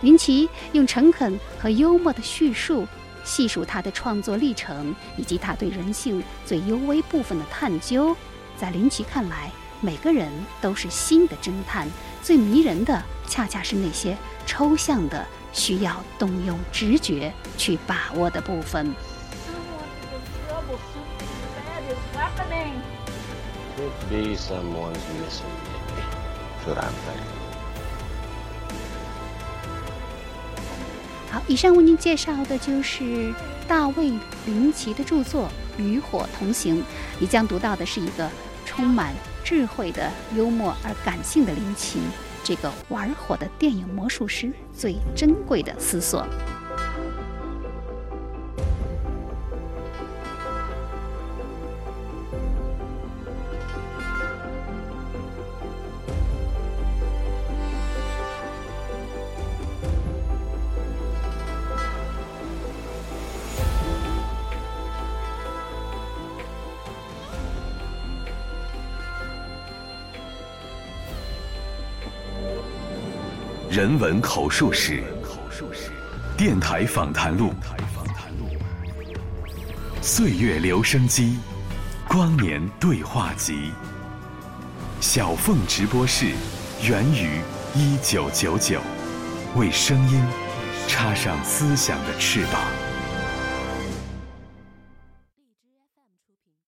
[0.00, 2.86] 林奇用诚恳和幽默的叙述，
[3.24, 8.14] 细数他的创作历程以及他对人性最幽微部分的探究。
[8.56, 9.50] 在林奇看来，
[9.80, 11.88] 每个人都是新的侦探，
[12.22, 14.16] 最迷人的恰恰是那些。
[14.46, 18.94] 抽象的，需要动用直觉去把握的部分。
[31.30, 33.34] 好，以上为您介绍的就是
[33.66, 34.10] 大卫·
[34.46, 35.48] 林奇的著作
[35.82, 36.78] 《与火同行》。
[37.18, 38.30] 你将读到的是一个
[38.64, 39.12] 充满
[39.42, 42.00] 智慧的、幽默而感性的林奇。
[42.44, 46.26] 这个玩火的电影魔术师最珍贵的思索。
[73.84, 75.02] 人文口述史，
[76.38, 77.52] 电台访谈录，
[80.00, 81.36] 岁月留声机，
[82.08, 83.72] 光年对话集，
[85.02, 86.32] 小凤直播室，
[86.82, 87.42] 源于
[87.74, 88.80] 一九九九，
[89.54, 90.18] 为声音
[90.88, 92.62] 插上思想的翅膀。